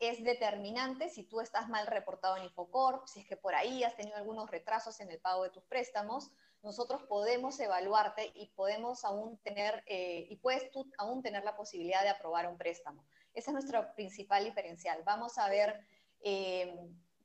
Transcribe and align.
es 0.00 0.24
determinante 0.24 1.10
si 1.10 1.24
tú 1.24 1.40
estás 1.40 1.68
mal 1.68 1.86
reportado 1.86 2.38
en 2.38 2.44
Infocorp, 2.44 3.06
si 3.06 3.20
es 3.20 3.26
que 3.26 3.36
por 3.36 3.54
ahí 3.54 3.84
has 3.84 3.96
tenido 3.96 4.16
algunos 4.16 4.50
retrasos 4.50 4.98
en 5.00 5.10
el 5.10 5.20
pago 5.20 5.44
de 5.44 5.50
tus 5.50 5.62
préstamos, 5.64 6.30
nosotros 6.62 7.02
podemos 7.02 7.60
evaluarte 7.60 8.32
y 8.34 8.46
podemos 8.48 9.04
aún 9.04 9.36
tener, 9.38 9.82
eh, 9.86 10.26
y 10.30 10.36
puedes 10.36 10.70
tú 10.70 10.90
aún 10.98 11.22
tener 11.22 11.44
la 11.44 11.54
posibilidad 11.54 12.02
de 12.02 12.08
aprobar 12.08 12.48
un 12.48 12.56
préstamo. 12.56 13.04
Ese 13.34 13.50
es 13.50 13.52
nuestro 13.52 13.94
principal 13.94 14.44
diferencial. 14.44 15.02
Vamos 15.04 15.36
a 15.36 15.48
ver 15.48 15.78
eh, 16.22 16.74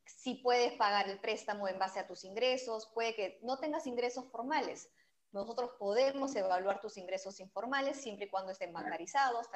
si 0.06 0.36
puedes 0.36 0.74
pagar 0.74 1.10
el 1.10 1.20
préstamo 1.20 1.70
en 1.70 1.80
base 1.80 2.00
a 2.00 2.08
tus 2.08 2.26
ingresos, 2.26 2.92
puede 2.94 3.16
que 3.16 3.40
no 3.42 3.58
tengas 3.58 3.88
ingresos 3.88 4.26
formales. 4.32 4.90
Nosotros 5.32 5.72
podemos 5.80 6.36
evaluar 6.36 6.80
tus 6.82 6.98
ingresos 6.98 7.40
informales 7.40 8.02
siempre 8.02 8.26
y 8.26 8.30
cuando 8.30 8.52
estén 8.52 8.72
bancarizados. 8.72 9.48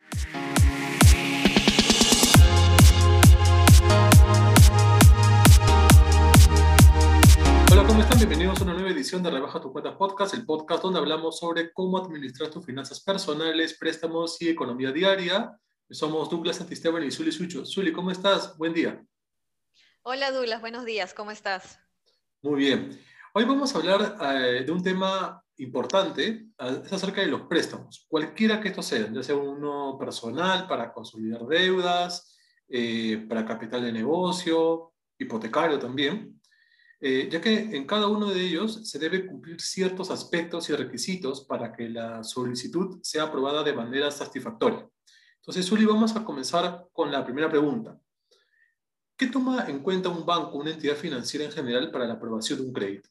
Están? 8.09 8.17
Bienvenidos 8.17 8.59
a 8.59 8.63
una 8.63 8.73
nueva 8.73 8.89
edición 8.89 9.21
de 9.21 9.29
Rebaja 9.29 9.61
tu 9.61 9.71
Cuenta 9.71 9.97
Podcast, 9.97 10.33
el 10.33 10.45
podcast 10.45 10.81
donde 10.81 10.99
hablamos 10.99 11.37
sobre 11.37 11.71
cómo 11.71 11.97
administrar 11.97 12.49
tus 12.49 12.65
finanzas 12.65 13.01
personales, 13.01 13.77
préstamos 13.77 14.41
y 14.41 14.49
economía 14.49 14.91
diaria. 14.91 15.55
Somos 15.89 16.29
Douglas 16.29 16.57
Santisteban 16.57 17.03
y 17.03 17.11
Zuli 17.11 17.31
Sucho. 17.31 17.65
Zuli, 17.65 17.91
¿cómo 17.91 18.09
estás? 18.09 18.57
Buen 18.57 18.73
día. 18.73 19.03
Hola 20.01 20.31
Douglas, 20.31 20.61
buenos 20.61 20.85
días, 20.85 21.13
¿cómo 21.13 21.29
estás? 21.31 21.79
Muy 22.41 22.55
bien. 22.55 22.99
Hoy 23.33 23.45
vamos 23.45 23.75
a 23.75 23.77
hablar 23.77 24.17
eh, 24.21 24.63
de 24.65 24.71
un 24.71 24.81
tema 24.81 25.43
importante, 25.57 26.47
es 26.57 26.93
acerca 26.93 27.21
de 27.21 27.27
los 27.27 27.41
préstamos, 27.41 28.05
cualquiera 28.07 28.59
que 28.59 28.69
esto 28.69 28.81
sea, 28.81 29.11
ya 29.11 29.21
sea 29.21 29.35
uno 29.35 29.97
personal 29.99 30.67
para 30.67 30.91
consolidar 30.93 31.45
deudas, 31.45 32.39
eh, 32.67 33.25
para 33.27 33.45
capital 33.45 33.83
de 33.83 33.91
negocio, 33.91 34.93
hipotecario 35.17 35.77
también. 35.77 36.38
Eh, 37.01 37.29
ya 37.31 37.39
que 37.39 37.53
en 37.53 37.87
cada 37.87 38.07
uno 38.07 38.29
de 38.29 38.41
ellos 38.41 38.89
se 38.89 38.99
debe 38.99 39.25
cumplir 39.25 39.61
ciertos 39.61 40.11
aspectos 40.11 40.69
y 40.69 40.75
requisitos 40.75 41.45
para 41.45 41.71
que 41.71 41.87
la 41.87 42.23
solicitud 42.25 42.99
sea 43.01 43.23
aprobada 43.23 43.63
de 43.63 43.71
manera 43.71 44.11
satisfactoria. 44.11 44.85
Entonces, 45.37 45.65
Zuli, 45.65 45.85
vamos 45.85 46.13
a 46.17 46.25
comenzar 46.25 46.87
con 46.91 47.09
la 47.09 47.23
primera 47.23 47.49
pregunta. 47.49 47.97
¿Qué 49.15 49.27
toma 49.27 49.65
en 49.69 49.81
cuenta 49.81 50.09
un 50.09 50.25
banco, 50.25 50.57
una 50.57 50.71
entidad 50.71 50.95
financiera 50.95 51.45
en 51.45 51.53
general, 51.53 51.89
para 51.89 52.05
la 52.05 52.15
aprobación 52.15 52.59
de 52.59 52.65
un 52.65 52.73
crédito? 52.73 53.09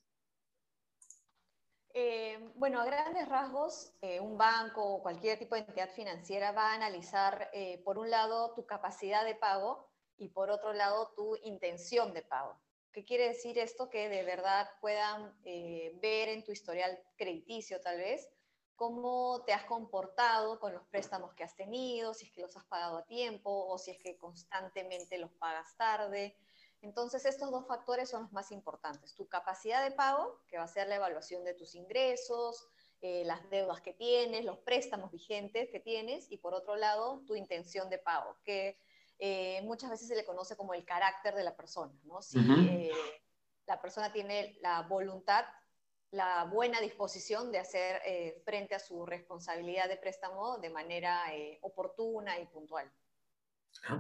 Eh, 1.95 2.53
bueno, 2.57 2.83
a 2.83 2.85
grandes 2.85 3.27
rasgos, 3.27 3.95
eh, 4.03 4.21
un 4.21 4.37
banco 4.37 4.85
o 4.85 5.03
cualquier 5.03 5.39
tipo 5.39 5.55
de 5.55 5.63
entidad 5.63 5.89
financiera 5.89 6.53
va 6.53 6.73
a 6.73 6.75
analizar, 6.75 7.51
por 7.85 7.97
un 7.99 8.11
lado, 8.11 8.53
tu 8.55 8.67
capacidad 8.67 9.25
de 9.25 9.35
pago 9.35 9.91
y 10.19 10.29
por 10.29 10.51
otro 10.51 10.75
lado, 10.75 11.15
tu 11.17 11.37
intención 11.43 12.13
de 12.13 12.21
pago. 12.21 12.61
¿Qué 12.99 13.05
quiere 13.05 13.29
decir 13.29 13.57
esto? 13.61 13.89
Que 13.89 14.09
de 14.09 14.25
verdad 14.25 14.69
puedan 14.81 15.33
eh, 15.45 15.93
ver 16.03 16.29
en 16.31 16.43
tu 16.43 16.51
historial 16.51 17.01
crediticio 17.17 17.81
tal 17.81 17.97
vez 17.97 18.29
cómo 18.75 19.45
te 19.47 19.53
has 19.53 19.63
comportado 19.67 20.59
con 20.59 20.73
los 20.73 20.85
préstamos 20.89 21.33
que 21.35 21.45
has 21.45 21.55
tenido, 21.55 22.13
si 22.13 22.27
es 22.27 22.33
que 22.33 22.41
los 22.41 22.57
has 22.57 22.65
pagado 22.65 22.97
a 22.97 23.07
tiempo 23.07 23.69
o 23.69 23.79
si 23.79 23.93
es 23.93 23.99
que 23.99 24.19
constantemente 24.19 25.17
los 25.17 25.31
pagas 25.31 25.77
tarde. 25.77 26.37
Entonces, 26.83 27.25
estos 27.25 27.53
dos 27.53 27.69
factores 27.69 28.11
son 28.11 28.23
los 28.23 28.33
más 28.33 28.51
importantes. 28.51 29.15
Tu 29.15 29.29
capacidad 29.29 29.85
de 29.85 29.95
pago, 29.95 30.43
que 30.49 30.59
va 30.59 30.65
a 30.65 30.67
ser 30.69 30.89
la 30.89 30.97
evaluación 30.97 31.45
de 31.45 31.55
tus 31.55 31.77
ingresos, 31.77 32.67
eh, 33.01 33.23
las 33.25 33.49
deudas 33.49 33.81
que 33.81 33.93
tienes, 33.93 34.45
los 34.45 34.59
préstamos 34.59 35.13
vigentes 35.13 35.71
que 35.71 35.79
tienes, 35.79 36.33
y 36.33 36.39
por 36.39 36.53
otro 36.53 36.75
lado, 36.75 37.23
tu 37.29 37.37
intención 37.37 37.89
de 37.91 37.99
pago, 37.99 38.37
que 38.43 38.77
eh, 39.19 39.61
muchas 39.65 39.91
veces 39.91 40.09
se 40.09 40.17
le 40.17 40.25
conoce 40.25 40.57
como 40.57 40.75
el 40.75 40.85
carácter 40.85 41.35
de 41.35 41.45
la 41.45 41.57
persona, 41.57 41.93
¿no? 42.05 42.23
Si 42.23 42.39
eh, 42.39 42.93
la 43.67 43.81
persona 43.81 44.13
tiene 44.13 44.59
la 44.63 44.83
voluntad, 44.83 45.45
la 46.13 46.45
buena 46.45 46.81
disposición 46.81 47.51
de 47.51 47.59
hacer 47.59 48.01
eh, 48.07 48.41
frente 48.45 48.75
a 48.75 48.79
su 48.79 49.05
responsabilidad 49.05 49.89
de 49.89 49.97
préstamo 49.97 50.59
de 50.59 50.71
manera 50.71 51.25
oportuna 51.63 52.39
y 52.39 52.47
puntual. 52.47 52.91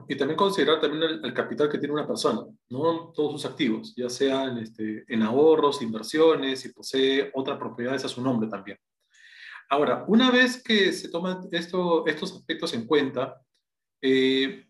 Y 0.09 0.17
también 0.17 0.37
considerar 0.37 0.81
también 0.81 1.03
el, 1.23 1.35
capital 1.35 1.69
que 1.69 1.79
tiene 1.79 1.95
una 1.95 2.06
persona, 2.06 2.47
no 2.71 3.12
todos 3.12 3.33
sus 3.33 3.45
activos, 3.45 3.95
ya 3.95 4.09
sean 4.09 4.59
este, 4.59 5.05
en 5.06 5.23
ahorros, 5.23 5.83
inversiones, 5.83 6.61
si 6.61 6.71
posee 6.71 7.31
otras 7.35 7.59
propiedades 7.59 8.05
a 8.05 8.09
su 8.09 8.23
nombre 8.23 8.49
también. 8.49 8.79
Ahora, 9.71 10.05
una 10.09 10.31
vez 10.31 10.62
que 10.62 10.93
se 10.93 11.11
toman 11.11 11.47
esto, 11.53 12.06
estos 12.06 12.33
aspectos 12.33 12.73
en 12.73 12.87
cuenta, 12.87 13.41
eh, 14.00 14.68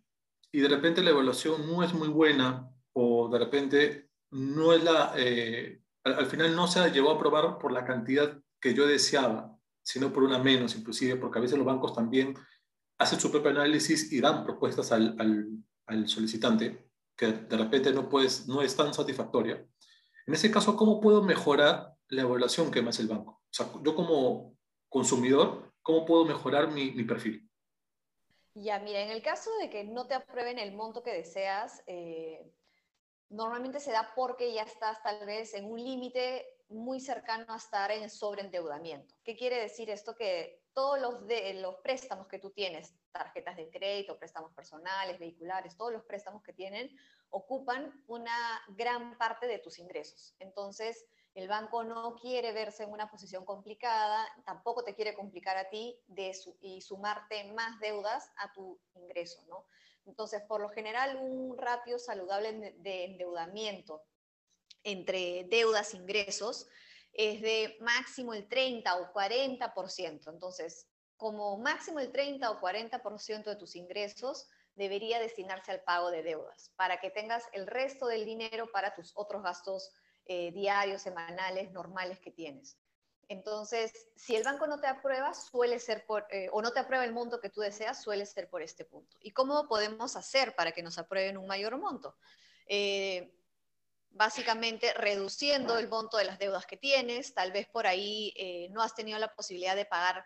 y 0.59 0.61
de 0.61 0.69
repente 0.69 1.05
la 1.05 1.11
evaluación 1.11 1.69
no 1.69 1.85
es 1.85 1.95
muy 1.95 2.09
buena 2.09 2.69
o 2.93 3.29
de 3.29 3.39
repente 3.39 4.11
no 4.33 4.73
es 4.73 4.83
la, 4.83 5.13
eh, 5.17 5.83
al, 6.03 6.27
final 6.27 6.57
no 6.57 6.67
se 6.67 6.91
llevó 6.91 7.13
a 7.13 7.15
aprobar 7.15 7.59
por 7.59 7.71
la 7.71 7.85
cantidad 7.85 8.37
que 8.61 8.75
yo 8.75 8.85
deseaba, 8.85 9.57
sino 9.85 10.13
por 10.13 10.25
una 10.25 10.41
menos 10.41 10.75
inclusive, 10.75 11.15
porque 11.15 11.39
a 11.39 11.43
veces 11.43 11.59
los 11.59 11.65
bancos 11.65 11.95
también 11.95 12.35
hacen 12.99 13.21
su 13.21 13.31
propio 13.31 13.53
análisis 13.53 14.13
y 14.13 14.21
dan 14.21 14.43
propuestas 14.43 14.91
al, 14.91 15.63
solicitante 16.07 16.91
que 17.17 17.29
de 17.29 17.57
repente 17.57 17.93
no, 17.93 18.09
puedes, 18.09 18.49
no 18.49 18.61
es 18.61 18.75
tan 18.75 18.93
satisfactoria. 18.93 19.65
En 20.27 20.35
ese 20.35 20.51
caso, 20.51 20.75
¿cómo 20.75 21.01
puedo 21.01 21.23
mejorar 21.23 21.93
la 22.09 22.23
evaluación 22.23 22.73
que 22.73 22.83
me 22.83 22.89
hace 22.89 23.03
el 23.03 23.09
banco? 23.09 23.43
O 23.45 23.53
sea, 23.53 23.71
yo 23.85 23.95
como 23.95 24.57
consumidor, 24.89 25.73
¿cómo 25.83 26.05
puedo 26.05 26.25
mejorar 26.25 26.73
mi 26.73 27.05
perfil? 27.05 27.48
Ya, 28.61 28.81
mira, 28.81 29.01
en 29.01 29.11
el 29.11 29.23
caso 29.23 29.51
de 29.61 29.71
que 29.71 29.85
no 29.85 30.07
te 30.07 30.15
aprueben 30.15 30.59
el 30.59 30.73
monto 30.73 31.03
que 31.03 31.13
deseas, 31.13 31.83
eh, 31.87 32.53
normalmente 33.29 33.79
se 33.79 33.93
da 33.93 34.13
porque 34.17 34.53
ya 34.53 34.63
estás 34.63 35.01
tal 35.03 35.25
vez 35.27 35.55
en 35.55 35.71
un 35.71 35.83
límite 35.83 36.45
muy 36.69 36.99
cercano 36.99 37.53
a 37.53 37.57
estar 37.57 37.91
en 37.93 38.11
sobreendeudamiento. 38.11 39.15
¿Qué 39.23 39.37
quiere 39.37 39.61
decir 39.61 39.91
esto? 39.91 40.17
Que 40.17 40.65
todos 40.73 41.01
los, 41.01 41.23
los 41.55 41.77
préstamos 41.77 42.27
que 42.27 42.39
tú 42.39 42.51
tienes, 42.51 42.95
tarjetas 43.13 43.57
de 43.57 43.71
crédito, 43.71 44.19
préstamos 44.19 44.53
personales, 44.53 45.19
vehiculares, 45.19 45.77
todos 45.77 45.93
los 45.93 46.05
préstamos 46.05 46.43
que 46.43 46.53
tienen, 46.53 46.91
ocupan 47.31 48.03
una 48.07 48.61
gran 48.71 49.17
parte 49.19 49.47
de 49.47 49.59
tus 49.59 49.79
ingresos. 49.79 50.35
Entonces, 50.41 51.07
el 51.39 51.47
banco 51.47 51.85
no 51.85 52.17
quiere 52.17 52.51
verse 52.51 52.83
en 52.83 52.91
una 52.91 53.09
posición 53.09 53.45
complicada, 53.45 54.27
tampoco 54.45 54.83
te 54.83 54.97
quiere 54.97 55.15
complicar 55.15 55.57
a 55.57 55.71
ti 55.71 55.97
de 56.09 56.37
y 56.61 56.81
sumarte 56.81 57.45
más 57.53 57.79
deudas 57.79 58.33
a 58.39 58.53
tu 58.53 58.81
ingreso, 58.95 59.45
¿no? 59.47 59.65
Entonces, 60.05 60.43
por 60.43 60.61
lo 60.61 60.69
general, 60.69 61.17
un 61.17 61.57
ratio 61.57 62.01
saludable 62.01 62.75
de 62.79 63.05
endeudamiento 63.05 64.03
entre 64.83 65.45
deudas 65.45 65.95
e 65.95 65.99
ingresos 65.99 66.67
es 67.13 67.41
de 67.41 67.77
máximo 67.83 68.35
el 68.35 68.49
30 68.49 68.97
o 68.97 69.13
40%. 69.13 70.33
Entonces, 70.33 70.89
como 71.17 71.57
máximo 71.57 72.01
el 72.01 72.11
30 72.11 72.51
o 72.51 72.61
40% 72.61 73.45
de 73.45 73.57
tus 73.57 73.77
ingresos 73.77 74.49
debería 74.75 75.21
destinarse 75.21 75.71
al 75.71 75.83
pago 75.83 76.11
de 76.11 76.25
deudas, 76.25 76.73
para 76.75 76.99
que 76.99 77.11
tengas 77.11 77.45
el 77.53 77.69
resto 77.69 78.09
del 78.09 78.25
dinero 78.25 78.73
para 78.73 78.97
tus 78.97 79.13
otros 79.15 79.45
gastos 79.45 79.93
eh, 80.31 80.53
diarios, 80.53 81.01
semanales, 81.01 81.73
normales 81.73 82.21
que 82.21 82.31
tienes. 82.31 82.79
Entonces, 83.29 83.93
si 84.15 84.37
el 84.37 84.45
banco 84.45 84.67
no 84.67 84.79
te 84.79 84.87
aprueba, 84.87 85.33
suele 85.33 85.79
ser 85.79 86.05
por, 86.05 86.27
eh, 86.31 86.51
o 86.53 86.61
no 86.61 86.71
te 86.71 86.81
aprueba 86.81 87.05
el 87.05 87.15
monto 87.15 87.41
que 87.41 87.49
tú 87.49 87.63
deseas, 87.63 88.03
suele 88.03 88.27
ser 88.27 88.51
por 88.51 88.61
este 88.61 88.85
punto. 88.85 89.17
¿Y 89.21 89.31
cómo 89.31 89.67
podemos 89.69 90.17
hacer 90.17 90.55
para 90.55 90.73
que 90.73 90.83
nos 90.83 90.99
aprueben 90.99 91.39
un 91.39 91.47
mayor 91.47 91.79
monto? 91.79 92.17
Eh, 92.67 93.35
básicamente 94.11 94.93
reduciendo 94.93 95.79
el 95.79 95.89
monto 95.89 96.19
de 96.19 96.25
las 96.25 96.39
deudas 96.39 96.67
que 96.67 96.77
tienes, 96.77 97.33
tal 97.33 97.51
vez 97.51 97.67
por 97.67 97.87
ahí 97.87 98.69
no 98.71 98.83
has 98.83 98.95
tenido 98.95 99.19
la 99.19 99.35
posibilidad 99.35 99.77
de 99.77 99.85
pagar 99.85 100.25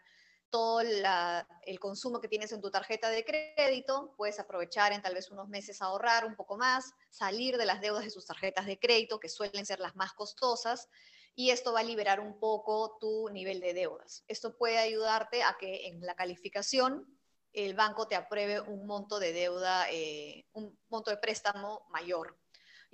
todo 0.53 0.83
el 0.83 1.81
consumo 1.81 2.21
que 2.21 2.29
tienes 2.29 2.53
en 2.53 2.61
tu 2.61 2.71
tarjeta 2.71 3.09
de 3.09 3.25
crédito, 3.25 4.15
puedes 4.17 4.39
aprovechar 4.39 4.93
en 4.93 5.01
tal 5.01 5.15
vez 5.15 5.31
unos 5.31 5.49
meses 5.49 5.81
ahorrar 5.81 6.27
un 6.27 6.37
poco 6.37 6.59
más, 6.59 6.93
salir 7.10 7.57
de 7.57 7.65
las 7.65 7.81
deudas 7.81 8.04
de 8.04 8.10
sus 8.10 8.27
tarjetas 8.27 8.66
de 8.66 8.78
crédito, 8.78 9.19
que 9.19 9.31
suelen 9.31 9.65
ser 9.65 9.81
las 9.81 9.97
más 9.97 10.13
costosas, 10.13 10.91
y 11.34 11.51
esto 11.51 11.72
va 11.72 11.81
a 11.81 11.84
liberar 11.84 12.21
un 12.21 12.39
poco 12.39 12.99
tu 13.01 13.31
nivel 13.31 13.60
de 13.60 13.72
deudas. 13.72 14.25
Esto 14.28 14.59
puede 14.59 14.77
ayudarte 14.77 15.43
a 15.43 15.57
que 15.59 15.87
en 15.87 16.03
la 16.03 16.15
calificación 16.15 17.09
el 17.55 17.75
banco 17.75 18.07
te 18.07 18.15
apruebe 18.15 18.60
un 18.60 18.87
monto 18.87 19.19
de 19.19 19.33
deuda, 19.33 19.91
eh, 19.91 20.47
un 20.53 20.78
monto 20.91 21.10
de 21.10 21.16
préstamo 21.16 21.87
mayor. 21.91 22.39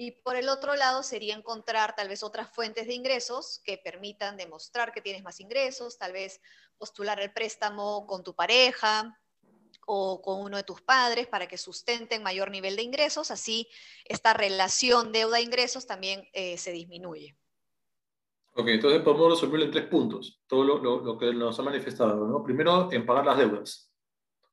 Y 0.00 0.12
por 0.12 0.36
el 0.36 0.48
otro 0.48 0.76
lado 0.76 1.02
sería 1.02 1.34
encontrar 1.34 1.96
tal 1.96 2.08
vez 2.08 2.22
otras 2.22 2.48
fuentes 2.54 2.86
de 2.86 2.94
ingresos 2.94 3.60
que 3.64 3.78
permitan 3.78 4.36
demostrar 4.36 4.92
que 4.92 5.00
tienes 5.00 5.24
más 5.24 5.40
ingresos, 5.40 5.98
tal 5.98 6.12
vez 6.12 6.40
postular 6.78 7.18
el 7.18 7.32
préstamo 7.32 8.06
con 8.06 8.22
tu 8.22 8.32
pareja 8.32 9.18
o 9.88 10.22
con 10.22 10.40
uno 10.40 10.56
de 10.56 10.62
tus 10.62 10.80
padres 10.82 11.26
para 11.26 11.48
que 11.48 11.58
sustenten 11.58 12.22
mayor 12.22 12.52
nivel 12.52 12.76
de 12.76 12.82
ingresos, 12.82 13.32
así 13.32 13.68
esta 14.04 14.34
relación 14.34 15.10
deuda-ingresos 15.10 15.84
también 15.84 16.28
eh, 16.32 16.56
se 16.58 16.70
disminuye. 16.70 17.36
Ok, 18.54 18.68
entonces 18.68 19.02
podemos 19.02 19.30
resolverlo 19.30 19.64
en 19.64 19.72
tres 19.72 19.86
puntos, 19.86 20.44
todo 20.46 20.62
lo, 20.62 20.78
lo, 20.78 21.18
que 21.18 21.34
nos 21.34 21.58
ha 21.58 21.62
manifestado. 21.64 22.24
¿no? 22.24 22.44
Primero, 22.44 22.88
en 22.92 23.04
pagar 23.04 23.26
las 23.26 23.38
deudas, 23.38 23.92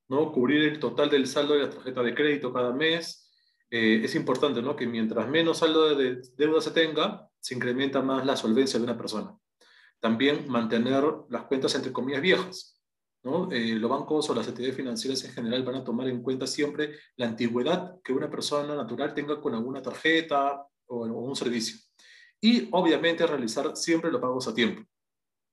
¿no? 0.07 0.31
cubrir 0.31 0.63
el 0.63 0.80
total 0.80 1.12
del 1.12 1.27
saldo 1.27 1.53
de 1.53 1.68
la 1.68 1.69
tarjeta 1.69 2.01
de 2.01 2.15
crédito 2.15 2.51
cada 2.51 2.74
mes, 2.74 3.25
eh, 3.77 4.06
es 4.06 4.16
importante 4.16 4.62
¿no? 4.62 4.74
que 4.74 4.88
mientras 4.88 5.27
menos 5.27 5.57
saldo 5.57 5.94
de 5.94 6.22
deuda 6.38 6.62
se 6.62 6.72
tenga, 6.72 7.30
se 7.42 7.56
incrementa 7.56 8.01
más 8.01 8.25
la 8.25 8.38
solvencia 8.38 8.80
de 8.80 8.86
una 8.86 8.98
persona. 8.98 9.38
También 10.00 10.48
mantener 10.48 11.04
las 11.27 11.44
cuentas 11.44 11.75
entre 11.75 11.92
comillas 11.92 12.22
viejas. 12.22 12.81
¿no? 13.24 13.51
Eh, 13.51 13.75
los 13.75 13.92
bancos 13.92 14.30
o 14.30 14.33
las 14.33 14.48
entidades 14.48 14.77
financieras 14.77 15.25
en 15.25 15.33
general 15.33 15.63
van 15.63 15.75
a 15.75 15.83
tomar 15.83 16.07
en 16.07 16.24
cuenta 16.24 16.48
siempre 16.48 16.92
la 17.18 17.25
antigüedad 17.25 18.00
que 18.01 18.13
una 18.13 18.30
persona 18.30 18.75
natural 18.75 19.13
tenga 19.13 19.42
con 19.42 19.54
alguna 19.54 19.81
tarjeta 19.81 20.66
o, 20.86 21.04
un 21.06 21.36
servicio. 21.36 21.77
Y 22.39 22.69
obviamente 22.72 23.27
realizar 23.27 23.75
siempre 23.75 24.10
los 24.10 24.22
pagos 24.22 24.48
a 24.48 24.54
tiempo. 24.54 24.83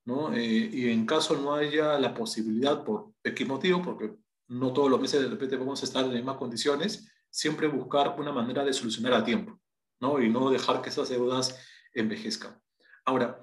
¿no? 0.05 0.33
Eh, 0.33 0.71
y 0.73 0.91
en 0.91 1.07
caso 1.07 1.37
no 1.37 1.55
haya 1.55 1.99
la 1.99 2.15
posibilidad 2.15 2.85
por 2.85 3.15
X 3.25 3.49
motivo, 3.49 3.83
porque 3.83 4.15
no 4.47 4.73
todos 4.73 4.89
los 4.89 5.01
meses 5.01 5.21
de 5.23 5.29
repente 5.29 5.57
vamos 5.57 5.83
a 5.83 5.87
estar 5.87 6.05
en 6.05 6.11
las 6.11 6.19
mismas 6.19 6.37
condiciones, 6.37 7.12
siempre 7.33 7.67
buscar 7.67 8.15
una 8.19 8.31
manera 8.31 8.63
de 8.63 8.75
solucionar 8.75 9.15
a 9.15 9.25
tiempo, 9.25 9.59
¿no? 10.01 10.21
Y 10.21 10.29
no 10.29 10.51
dejar 10.51 10.83
que 10.83 10.91
esas 10.91 11.09
deudas 11.09 11.59
envejezcan. 11.95 12.61
Ahora, 13.07 13.41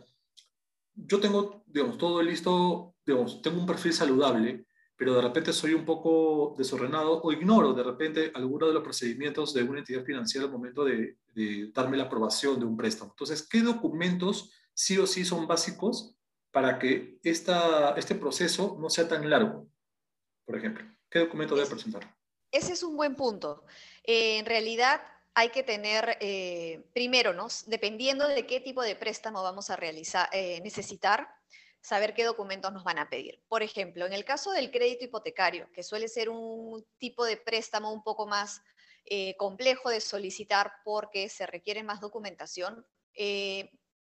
yo 0.94 1.20
tengo, 1.20 1.64
digamos, 1.66 1.98
todo 1.98 2.22
listo, 2.22 2.96
digamos, 3.06 3.42
tengo 3.42 3.60
un 3.60 3.66
perfil 3.66 3.92
saludable, 3.92 4.66
pero 4.96 5.16
de 5.16 5.22
repente 5.22 5.54
soy 5.54 5.74
un 5.74 5.86
poco 5.86 6.56
desordenado 6.58 7.22
o 7.22 7.32
ignoro 7.32 7.74
de 7.74 7.84
repente 7.84 8.32
alguno 8.36 8.68
de 8.68 8.74
los 8.74 8.84
procedimientos 8.84 9.54
de 9.54 9.64
una 9.64 9.80
entidad 9.80 10.04
financiera 10.04 10.46
al 10.46 10.52
momento 10.52 10.84
de, 10.84 11.18
de 11.34 11.72
darme 11.74 11.98
la 11.98 12.04
aprobación 12.04 12.60
de 12.60 12.66
un 12.66 12.78
préstamo. 12.78 13.12
Entonces, 13.12 13.48
¿qué 13.48 13.62
documentos 13.62 14.52
sí 14.74 14.98
o 14.98 15.08
sí 15.08 15.26
son 15.26 15.48
básicos 15.48 16.16
para 16.52 16.78
que 16.78 17.18
esta, 17.24 17.92
este 17.92 18.14
proceso 18.16 18.78
no 18.80 18.90
sea 18.90 19.08
tan 19.08 19.28
largo, 19.30 19.68
por 20.46 20.58
ejemplo? 20.58 20.86
¿Qué 21.10 21.20
documento 21.20 21.56
debe 21.56 21.70
presentar? 21.70 22.19
Ese 22.52 22.74
es 22.74 22.84
un 22.84 22.96
buen 22.96 23.16
punto. 23.16 23.64
Eh, 24.04 24.38
en 24.38 24.46
realidad 24.46 25.02
hay 25.36 25.50
que 25.50 25.64
tener, 25.64 26.18
eh, 26.20 26.84
primero, 26.94 27.36
dependiendo 27.68 28.28
de 28.28 28.46
qué 28.46 28.60
tipo 28.60 28.82
de 28.82 28.96
préstamo 28.96 29.44
vamos 29.44 29.70
a 29.70 29.76
realizar, 29.76 30.28
eh, 30.32 30.60
necesitar, 30.62 31.30
saber 31.82 32.14
qué 32.14 32.26
documentos 32.26 32.74
nos 32.74 32.84
van 32.84 32.98
a 32.98 33.10
pedir. 33.10 33.42
Por 33.48 33.64
ejemplo, 33.64 34.06
en 34.06 34.14
el 34.14 34.26
caso 34.26 34.52
del 34.52 34.72
crédito 34.72 35.06
hipotecario, 35.06 35.72
que 35.72 35.84
suele 35.84 36.10
ser 36.10 36.30
un 36.30 36.86
tipo 36.98 37.24
de 37.24 37.38
préstamo 37.38 37.94
un 37.94 38.04
poco 38.04 38.28
más 38.28 38.62
complejo 39.38 39.90
de 39.90 40.02
solicitar 40.02 40.72
porque 40.84 41.30
se 41.30 41.48
requiere 41.48 41.82
más 41.82 42.00
documentación, 42.00 42.86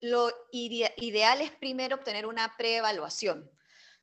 lo 0.00 0.30
ideal 0.50 1.40
es 1.40 1.50
primero 1.52 1.96
obtener 1.96 2.26
una 2.26 2.54
preevaluación. 2.58 3.50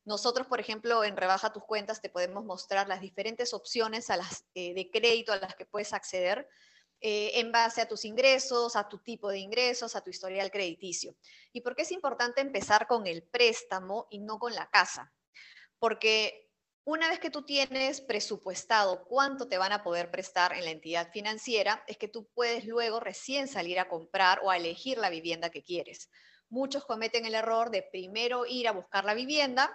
Nosotros, 0.06 0.48
por 0.48 0.60
ejemplo, 0.60 1.04
en 1.04 1.18
Rebaja 1.18 1.54
tus 1.54 1.64
cuentas 1.66 2.02
te 2.02 2.10
podemos 2.10 2.46
mostrar 2.46 2.88
las 2.88 3.02
diferentes 3.02 3.54
opciones 3.54 4.08
eh, 4.56 4.74
de 4.74 4.90
crédito 4.92 5.34
a 5.34 5.38
las 5.38 5.56
que 5.56 5.66
puedes 5.66 5.94
acceder 5.94 6.48
eh, 7.02 7.40
en 7.40 7.52
base 7.52 7.82
a 7.82 7.88
tus 7.88 8.04
ingresos, 8.04 8.76
a 8.76 8.90
tu 8.90 8.98
tipo 8.98 9.30
de 9.30 9.40
ingresos, 9.40 9.96
a 9.96 10.02
tu 10.02 10.10
historial 10.10 10.52
crediticio. 10.52 11.16
¿Y 11.54 11.62
por 11.62 11.76
qué 11.76 11.84
es 11.84 11.92
importante 11.92 12.42
empezar 12.42 12.88
con 12.88 13.08
el 13.08 13.24
préstamo 13.24 14.08
y 14.10 14.20
no 14.20 14.38
con 14.38 14.54
la 14.54 14.70
casa? 14.70 15.14
Porque 15.80 16.50
una 16.84 17.08
vez 17.08 17.20
que 17.20 17.30
tú 17.30 17.44
tienes 17.44 18.02
presupuestado 18.02 19.06
cuánto 19.06 19.48
te 19.48 19.58
van 19.58 19.72
a 19.72 19.84
poder 19.84 20.12
prestar 20.12 20.54
en 20.54 20.66
la 20.66 20.72
entidad 20.72 21.12
financiera, 21.12 21.84
es 21.88 21.98
que 21.98 22.08
tú 22.08 22.28
puedes 22.34 22.66
luego 22.66 23.00
recién 23.00 23.48
salir 23.48 23.80
a 23.80 23.88
comprar 23.88 24.40
o 24.44 24.50
a 24.50 24.58
elegir 24.58 24.98
la 24.98 25.10
vivienda 25.10 25.52
que 25.52 25.64
quieres. 25.64 26.10
Muchos 26.50 26.84
cometen 26.86 27.26
el 27.26 27.36
error 27.36 27.70
de 27.70 27.84
primero 27.84 28.46
ir 28.46 28.68
a 28.68 28.72
buscar 28.72 29.06
la 29.06 29.14
vivienda 29.14 29.72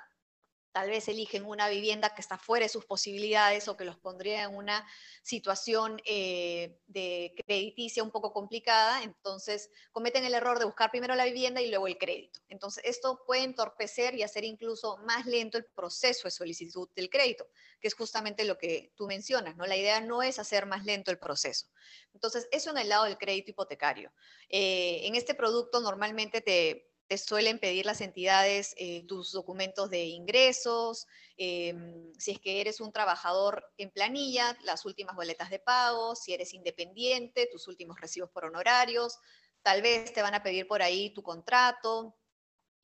tal 0.75 0.91
vez 0.91 1.07
eligen 1.07 1.45
una 1.45 1.69
vivienda 1.69 2.17
que 2.17 2.21
está 2.21 2.37
fuera 2.37 2.65
de 2.65 2.69
sus 2.69 2.85
posibilidades 2.85 3.69
o 3.69 3.77
que 3.77 3.85
los 3.85 3.97
pondría 3.97 4.43
en 4.43 4.57
una 4.57 4.85
situación 5.23 6.03
eh, 6.05 6.81
de 6.89 7.33
crediticia 7.47 8.03
un 8.03 8.11
poco 8.11 8.33
complicada, 8.33 9.05
entonces 9.05 9.71
cometen 9.93 10.25
el 10.25 10.35
error 10.35 10.59
de 10.59 10.65
buscar 10.65 10.91
primero 10.91 11.15
la 11.15 11.27
vivienda 11.27 11.63
y 11.63 11.71
luego 11.71 11.87
el 11.87 11.97
crédito. 11.97 12.41
Entonces, 12.49 12.83
esto 12.85 13.23
puede 13.25 13.45
entorpecer 13.45 14.17
y 14.17 14.25
hacer 14.25 14.43
incluso 14.43 14.97
más 15.07 15.27
lento 15.27 15.59
el 15.59 15.65
proceso 15.65 16.25
de 16.25 16.33
solicitud 16.33 16.89
del 16.97 17.09
crédito, 17.09 17.47
que 17.81 17.87
es 17.87 17.95
justamente 17.95 18.45
lo 18.45 18.59
que 18.59 18.93
tú 18.97 19.07
mencionas, 19.07 19.55
¿no? 19.55 19.67
La 19.67 19.77
idea 19.77 20.01
no 20.01 20.25
es 20.25 20.41
hacer 20.41 20.67
más 20.67 20.85
lento 20.85 21.13
el 21.13 21.21
proceso. 21.21 21.69
Entonces, 22.13 22.49
eso 22.51 22.71
en 22.71 22.79
el 22.79 22.89
lado 22.89 23.05
del 23.05 23.17
crédito 23.17 23.53
hipotecario. 23.53 24.13
Eh, 24.49 25.07
en 25.07 25.15
este 25.15 25.37
producto 25.37 25.79
normalmente 25.79 26.41
te 26.41 26.94
te 27.07 27.19
suelen 27.19 27.59
pedir 27.59 27.87
las 27.87 28.01
entidades 28.01 28.75
eh, 28.79 29.05
tus 29.07 29.33
documentos 29.33 29.91
de 29.91 30.05
ingresos, 30.05 31.07
em, 31.37 32.13
si 32.19 32.33
es 32.33 32.41
que 32.41 32.61
eres 32.61 32.81
un 32.81 32.93
trabajador 32.93 33.65
en 33.77 33.91
planilla, 33.91 34.57
las 34.65 34.85
últimas 34.87 35.15
boletas 35.15 35.51
de 35.51 35.59
pago, 35.59 36.15
si 36.17 36.33
eres 36.33 36.55
independiente, 36.55 37.49
tus 37.53 37.69
últimos 37.69 38.01
recibos 38.01 38.31
por 38.31 38.47
honorarios, 38.47 39.19
tal 39.63 39.83
vez 39.83 40.13
te 40.13 40.23
van 40.23 40.35
a 40.35 40.43
pedir 40.43 40.67
por 40.67 40.83
ahí 40.83 41.13
tu 41.13 41.23
contrato 41.23 42.17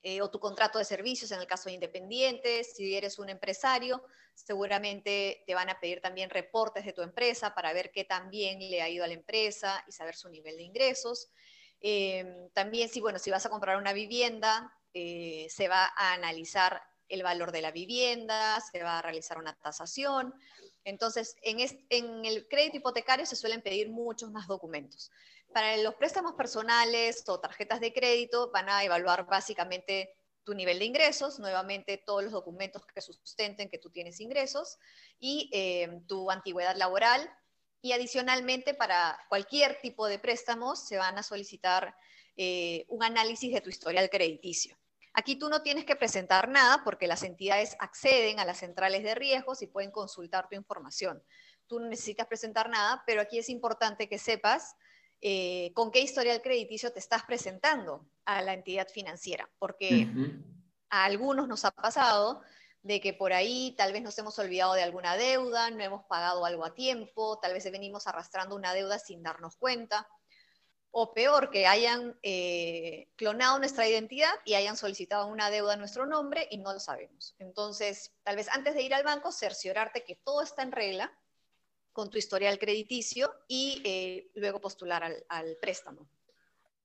eh, 0.03 0.23
o 0.23 0.31
tu 0.31 0.41
contrato 0.41 0.79
de 0.79 0.85
servicios 0.85 1.31
en 1.31 1.41
el 1.41 1.47
caso 1.47 1.69
de 1.69 1.75
independientes, 1.75 2.75
si 2.75 2.95
eres 2.97 3.19
un 3.19 3.29
empresario, 3.29 4.03
seguramente 4.35 5.45
te 5.47 5.55
van 5.55 5.69
a 5.69 5.79
pedir 5.79 6.01
también 6.01 6.31
reportes 6.31 6.87
de 6.87 6.95
tu 6.95 7.03
empresa 7.03 7.55
para 7.55 7.73
ver 7.75 7.91
qué 7.93 8.05
tan 8.05 8.31
bien 8.31 8.59
le 8.59 8.81
ha 8.81 8.89
ido 8.89 9.05
a 9.05 9.09
la 9.09 9.15
empresa 9.15 9.85
y 9.87 9.93
saber 9.93 10.15
su 10.15 10.31
nivel 10.31 10.57
de 10.57 10.63
ingresos. 10.63 11.29
Em, 11.81 12.51
también, 12.51 12.89
si, 12.89 13.01
bueno, 13.01 13.19
si 13.19 13.31
vas 13.31 13.47
a 13.47 13.51
comprar 13.51 13.77
una 13.77 13.93
vivienda, 13.93 14.73
eh, 14.93 15.47
se 15.49 15.69
va 15.69 15.93
a 15.97 16.13
analizar 16.13 16.83
el 17.09 17.23
valor 17.23 17.53
de 17.53 17.63
la 17.63 17.73
vivienda, 17.73 18.61
se 18.61 18.83
va 18.83 18.99
a 18.99 19.03
realizar 19.03 19.39
una 19.39 19.55
tasación. 19.55 20.35
Entonces, 20.85 21.37
en, 21.43 21.61
el 22.25 22.49
crédito 22.49 22.79
hipotecario 22.79 23.27
se 23.27 23.37
suelen 23.37 23.63
pedir 23.63 23.91
muchos 23.91 24.31
más 24.31 24.47
documentos. 24.47 25.11
Para 25.53 25.77
los 25.79 25.95
préstamos 25.97 26.35
personales 26.35 27.25
o 27.29 27.41
tarjetas 27.41 27.81
de 27.81 27.93
crédito 27.93 28.51
van 28.53 28.69
a 28.69 28.85
evaluar 28.85 29.27
básicamente 29.27 30.15
tu 30.45 30.55
nivel 30.55 30.79
de 30.79 30.87
ingresos, 30.87 31.39
nuevamente 31.39 31.99
todos 31.99 32.23
los 32.23 32.33
documentos 32.33 32.87
que 32.87 33.01
sustenten 33.01 33.69
que 33.69 33.79
tú 33.79 33.91
tienes 33.91 34.21
ingresos 34.21 34.79
y 35.19 35.51
em, 35.53 36.07
tu 36.07 36.31
antigüedad 36.31 36.77
laboral, 36.77 37.31
y 37.83 37.93
adicionalmente, 37.93 38.75
para 38.75 39.19
cualquier 39.29 39.81
tipo 39.81 40.07
de 40.07 40.19
préstamos, 40.19 40.87
se 40.87 40.97
van 40.97 41.19
a 41.19 41.23
solicitar 41.23 41.95
eh, 42.37 42.85
un 42.89 43.03
análisis 43.03 43.53
de 43.53 43.61
tu 43.61 43.71
historial 43.71 44.11
crediticio. 44.11 44.77
Aquí 45.13 45.37
tú 45.37 45.49
no 45.49 45.63
tienes 45.63 45.85
que 45.85 45.97
presentar 45.97 46.49
nada 46.49 46.83
porque 46.85 47.07
las 47.07 47.23
entidades 47.23 47.77
acceden 47.81 48.39
a 48.39 48.45
las 48.45 48.59
centrales 48.59 49.03
de 49.03 49.15
riesgos 49.15 49.61
y 49.63 49.67
pueden 49.67 49.91
consultar 49.91 50.49
tu 50.49 50.55
información. 50.55 51.23
Tú 51.67 51.81
no 51.81 51.89
necesitas 51.89 52.27
presentar 52.27 52.71
nada, 52.71 53.03
pero 53.07 53.21
aquí 53.21 53.39
es 53.39 53.49
importante 53.49 54.09
que 54.09 54.19
sepas 54.19 54.77
eh, 55.21 55.73
con 55.75 55.91
qué 55.91 56.01
historial 56.01 56.41
crediticio 56.43 56.93
te 56.93 56.99
estás 56.99 57.25
presentando 57.25 58.07
a 58.25 58.41
la 58.43 58.55
entidad 58.55 58.89
financiera, 58.89 59.51
porque 59.59 60.09
a 60.89 61.05
algunos 61.05 61.49
nos 61.49 61.65
ha 61.65 61.73
pasado 61.73 62.43
de 62.83 63.01
que 63.01 63.13
por 63.13 63.33
ahí 63.33 63.75
tal 63.77 63.93
vez 63.93 64.03
nos 64.03 64.17
hemos 64.19 64.39
olvidado 64.39 64.75
de 64.75 64.83
alguna 64.83 65.17
deuda, 65.17 65.71
no 65.71 65.83
hemos 65.83 66.05
pagado 66.07 66.45
algo 66.45 66.65
a 66.65 66.75
tiempo, 66.75 67.39
tal 67.41 67.53
vez 67.53 67.71
venimos 67.71 68.07
arrastrando 68.07 68.57
una 68.57 68.73
deuda 68.73 68.99
sin 68.99 69.23
darnos 69.23 69.57
cuenta, 69.57 70.09
o 70.93 71.15
peor, 71.15 71.51
que 71.51 71.67
hayan 71.67 72.19
eh, 72.23 73.09
clonado 73.17 73.59
nuestra 73.59 73.89
identidad 73.89 74.33
y 74.45 74.55
hayan 74.55 74.77
solicitado 74.77 75.29
una 75.29 75.51
deuda 75.51 75.75
a 75.75 75.77
nuestro 75.77 76.07
nombre 76.07 76.49
y 76.51 76.59
no 76.59 76.73
lo 76.73 76.81
sabemos. 76.81 77.37
Entonces, 77.39 78.13
tal 78.25 78.37
vez 78.37 78.49
antes 78.49 78.75
de 78.75 78.83
ir 78.83 78.95
al 78.95 79.05
banco, 79.05 79.31
cerciorarte 79.31 80.03
que 80.05 80.17
todo 80.17 80.43
está 80.43 80.63
en 80.63 80.73
regla 80.73 81.13
con 81.93 82.11
tu 82.11 82.19
historial 82.19 82.59
crediticio 82.59 83.33
y 83.47 83.83
eh, 83.85 84.31
luego 84.35 84.61
postular 84.61 85.05
al, 85.29 85.57
préstamo. 85.61 86.09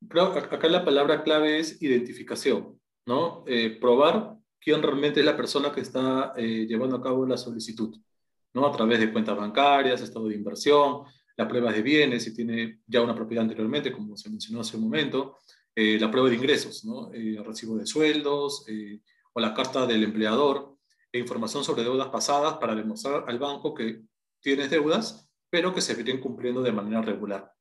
Pero 0.08 0.24
acá 0.24 0.68
la 0.68 0.86
palabra 0.86 1.24
clave 1.24 1.60
es 1.60 1.82
identificación, 1.82 2.80
¿no? 3.08 3.44
Eh, 3.48 3.78
probar 3.80 4.38
quién 4.66 4.82
realmente 4.82 5.20
es 5.20 5.26
la 5.26 5.38
persona 5.38 5.72
que 5.72 5.82
está 5.82 6.34
eh, 6.36 6.66
llevando 6.68 6.96
a 6.96 7.02
cabo 7.02 7.24
la 7.24 7.38
solicitud, 7.38 7.96
¿no? 8.56 8.66
A 8.66 8.72
través 8.72 9.00
de 9.00 9.14
cuentas 9.14 9.38
bancarias, 9.38 10.02
estado 10.02 10.28
de 10.28 10.34
inversión, 10.34 11.04
la 11.38 11.48
prueba 11.48 11.72
de 11.72 11.84
bienes, 11.84 12.24
si 12.24 12.34
tiene 12.34 12.80
ya 12.88 13.04
una 13.04 13.14
propiedad 13.14 13.44
anteriormente, 13.44 13.92
como 13.92 14.18
se 14.18 14.28
mencionó 14.28 14.62
hace 14.62 14.76
un 14.78 14.84
momento, 14.86 15.38
eh, 15.76 16.00
la 16.00 16.10
prueba 16.10 16.30
de 16.30 16.36
ingresos, 16.38 16.84
¿no? 16.84 17.14
Eh, 17.14 17.40
recibo 17.46 17.78
de 17.78 17.86
sueldos 17.86 18.66
o 19.34 19.40
la 19.40 19.54
carta 19.54 19.86
del 19.86 20.04
empleador, 20.04 20.76
e 21.12 21.20
información 21.20 21.64
sobre 21.64 21.84
deudas 21.84 22.08
pasadas 22.08 22.58
para 22.58 22.74
demostrar 22.74 23.24
al 23.28 23.38
banco 23.38 23.76
que 23.76 24.02
tienes 24.42 24.72
deudas, 24.72 25.30
pero 25.48 25.76
que 25.76 25.82
se 25.82 25.94
vienen 25.94 26.20
cumpliendo 26.20 26.64
de 26.64 26.72
manera 26.72 27.04
regular. 27.04 27.54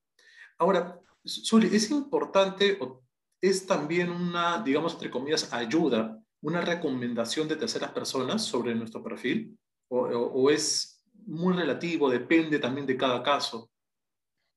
Ahora, 0.57 0.99
Suli, 1.23 1.69
es 1.71 1.91
importante, 1.91 2.79
o 2.81 3.05
es 3.43 3.67
también 3.67 4.11
una, 4.11 4.63
digamos, 4.63 4.95
entre 4.95 5.11
comillas, 5.11 5.53
ayuda 5.53 6.24
una 6.45 6.61
recomendación 6.61 7.49
de 7.49 7.57
terceras 7.57 7.91
personas 7.93 8.45
sobre 8.45 8.75
nuestro 8.75 9.03
perfil? 9.03 9.59
¿O, 9.89 10.51
es 10.51 11.03
muy 11.27 11.55
relativo, 11.55 12.11
depende 12.11 12.59
también 12.59 12.87
de 12.87 12.99
cada 12.99 13.23
caso? 13.23 13.71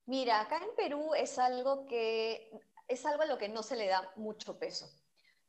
Mira, 0.06 0.41
acá 0.41 0.58
en 0.58 0.75
Perú 0.75 1.13
es 1.15 1.39
algo 1.39 1.86
que 1.86 2.51
es 2.89 3.06
algo 3.06 3.24
a 3.24 3.25
lo 3.25 3.38
que 3.38 3.50
no 3.50 3.63
se 3.63 3.75
le 3.75 3.88
da 3.88 4.12
mucho 4.17 4.58
peso. 4.60 4.89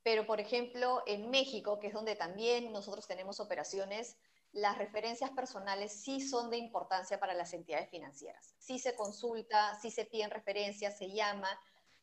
Pero, 0.03 0.27
por 0.27 0.41
ejemplo, 0.41 1.03
en 1.07 1.31
México, 1.31 1.79
que 1.81 1.89
es 1.89 1.93
donde 1.93 2.15
también 2.15 2.73
nosotros 2.73 3.07
tenemos 3.07 3.41
operaciones, 3.41 4.17
las 4.53 4.79
referencias 4.79 5.31
personales 5.31 5.93
sí 5.93 6.21
son 6.21 6.51
de 6.51 6.57
importancia 6.57 7.19
para 7.19 7.35
las 7.35 7.53
entidades 7.53 7.91
financieras. 7.91 8.55
Sí 8.59 8.79
se 8.79 8.95
consulta, 8.95 9.77
sí 9.81 9.91
se 9.91 10.05
piden 10.05 10.31
referencias, 10.31 10.99
se 10.99 11.13
llama, 11.13 11.49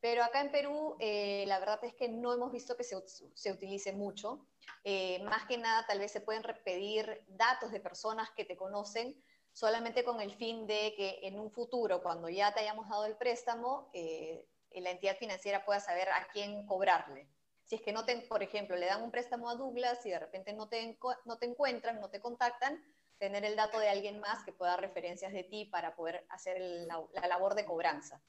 pero 0.06 0.24
acá 0.24 0.40
en 0.42 0.52
Perú 0.52 0.98
eh, 1.00 1.46
la 1.48 1.58
verdad 1.58 1.80
es 1.84 1.96
que 1.96 2.08
no 2.08 2.32
hemos 2.32 2.52
visto 2.52 2.78
que 2.78 2.84
se, 2.84 3.52
utilice 3.52 3.92
mucho. 3.92 4.46
Eh, 4.84 5.18
más 5.24 5.48
que 5.48 5.58
nada, 5.58 5.84
tal 5.88 5.98
vez 5.98 6.12
se 6.12 6.22
pueden 6.22 6.44
pedir 6.64 7.26
datos 7.28 7.72
de 7.72 7.80
personas 7.80 8.30
que 8.38 8.46
te 8.46 8.56
conocen 8.56 9.20
solamente 9.52 10.04
con 10.04 10.22
el 10.22 10.36
fin 10.36 10.68
de 10.68 10.94
que 10.96 11.22
en 11.24 11.40
un 11.40 11.50
futuro, 11.50 12.04
cuando 12.04 12.30
ya 12.30 12.54
te 12.54 12.60
hayamos 12.60 12.88
dado 12.88 13.06
el 13.06 13.18
préstamo, 13.18 13.90
eh, 13.94 14.48
la 14.76 14.92
entidad 14.92 15.18
financiera 15.18 15.66
pueda 15.66 15.80
saber 15.80 16.08
a 16.10 16.28
quién 16.32 16.68
cobrarle. 16.68 17.28
Si 17.64 17.74
es 17.74 17.82
que 17.82 17.92
no 17.92 18.06
te, 18.06 18.16
por 18.28 18.44
ejemplo, 18.44 18.76
le 18.76 18.86
dan 18.86 19.02
un 19.02 19.10
préstamo 19.10 19.50
a 19.50 19.56
Douglas 19.56 20.06
y 20.06 20.12
de 20.12 20.20
repente 20.20 20.54
no 20.54 20.70
te, 20.70 21.00
no 21.26 21.40
te 21.40 21.48
encuentran, 21.48 22.00
no 22.00 22.12
te 22.12 22.20
contactan, 22.20 22.80
tener 23.18 23.44
el 23.44 23.56
dato 23.56 23.80
de 23.80 23.90
alguien 23.90 24.20
más 24.20 24.44
que 24.46 24.54
pueda 24.54 24.74
dar 24.74 24.82
referencias 24.82 25.34
de 25.34 25.44
ti 25.44 25.66
para 25.66 25.96
poder 25.96 26.28
hacer 26.30 26.60
la, 26.60 27.28
labor 27.28 27.56
de 27.56 27.66
cobranza. 27.66 28.22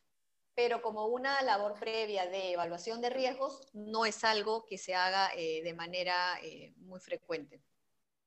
Pero 0.57 0.83
como 0.83 1.07
una 1.07 1.41
labor 1.43 1.79
previa 1.79 2.27
de 2.27 2.55
evaluación 2.55 3.01
de 3.01 3.11
riesgos, 3.11 3.69
no 3.73 4.05
es 4.05 4.25
algo 4.25 4.65
que 4.67 4.79
se 4.79 4.95
haga 4.95 5.29
eh, 5.37 5.63
de 5.63 5.75
manera 5.75 6.41
eh, 6.43 6.75
muy 6.79 6.99
frecuente. 6.99 7.63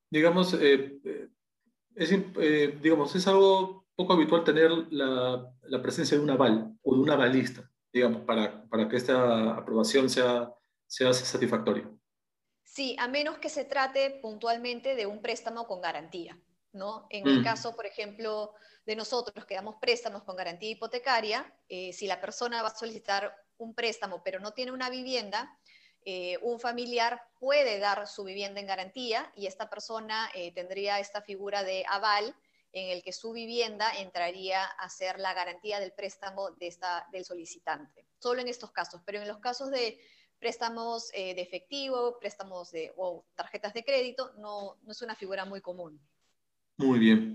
Digamos, 0.10 0.54
eh, 0.54 1.00
es, 1.96 2.10
digamos, 2.82 3.14
es 3.16 3.28
algo 3.28 3.88
poco 3.96 4.14
habitual 4.14 4.46
tener 4.46 4.72
la, 4.92 5.52
la, 5.64 5.82
presencia 5.82 6.18
de 6.18 6.24
un 6.24 6.30
aval 6.30 6.78
o 6.84 6.96
de 6.96 7.02
un 7.02 7.10
avalista, 7.10 7.70
digamos, 7.92 8.22
para, 8.22 8.64
para 8.70 8.88
que 8.88 8.96
esta 8.96 9.56
aprobación 9.56 10.10
sea 10.10 10.54
se 10.90 11.08
hace 11.08 11.24
satisfactorio. 11.24 11.98
Sí, 12.64 12.96
a 13.00 13.08
menos 13.08 13.38
que 13.38 13.50
se 13.50 13.64
trate 13.64 14.20
puntualmente 14.22 14.96
de 14.96 15.06
un 15.06 15.22
préstamo 15.22 15.68
con 15.68 15.82
garantía. 15.82 16.38
¿No? 16.74 17.08
En 17.10 17.28
el 17.28 17.42
mm. 17.42 17.44
caso, 17.44 17.76
por 17.76 17.86
ejemplo, 17.86 18.54
de 18.86 18.96
nosotros 18.96 19.46
que 19.46 19.56
damos 19.56 19.76
préstamos 19.82 20.24
con 20.24 20.36
garantía 20.36 20.70
hipotecaria, 20.70 21.54
eh, 21.68 21.94
si 21.94 22.08
la 22.08 22.22
persona 22.22 22.62
va 22.62 22.70
a 22.70 22.76
solicitar 22.76 23.36
un 23.58 23.74
préstamo 23.74 24.24
pero 24.24 24.40
no 24.40 24.54
tiene 24.54 24.72
una 24.72 24.90
vivienda, 24.90 25.58
eh, 26.06 26.38
un 26.42 26.60
familiar 26.60 27.22
puede 27.40 27.78
dar 27.78 28.08
su 28.08 28.24
vivienda 28.24 28.60
en 28.60 28.68
garantía 28.68 29.32
y 29.36 29.48
esta 29.48 29.70
persona 29.70 30.30
eh, 30.34 30.54
tendría 30.54 31.00
esta 31.00 31.22
figura 31.22 31.64
de 31.64 31.86
aval 31.88 32.36
en 32.72 32.90
el 32.90 33.04
que 33.04 33.12
su 33.12 33.32
vivienda 33.32 33.92
entraría 33.98 34.64
a 34.64 34.90
ser 34.90 35.20
la 35.20 35.34
garantía 35.34 35.80
del 35.80 35.92
préstamo 35.92 36.52
de 36.52 36.68
esta, 36.68 37.08
del 37.12 37.26
solicitante. 37.26 38.06
Solo 38.20 38.42
en 38.42 38.48
estos 38.48 38.72
casos, 38.72 39.02
pero 39.06 39.20
en 39.20 39.28
los 39.28 39.40
casos 39.40 39.72
de 39.72 40.00
préstamos 40.40 41.10
eh, 41.14 41.36
de 41.36 41.42
efectivo, 41.42 42.18
préstamos 42.20 42.72
de, 42.72 42.94
o 42.96 43.26
tarjetas 43.36 43.74
de 43.74 43.84
crédito, 43.84 44.34
no, 44.38 44.78
no, 44.84 44.92
es 44.92 45.02
una 45.02 45.16
figura 45.16 45.46
muy 45.46 45.62
común. 45.62 46.00
Muy 46.80 46.98
bien. 46.98 47.34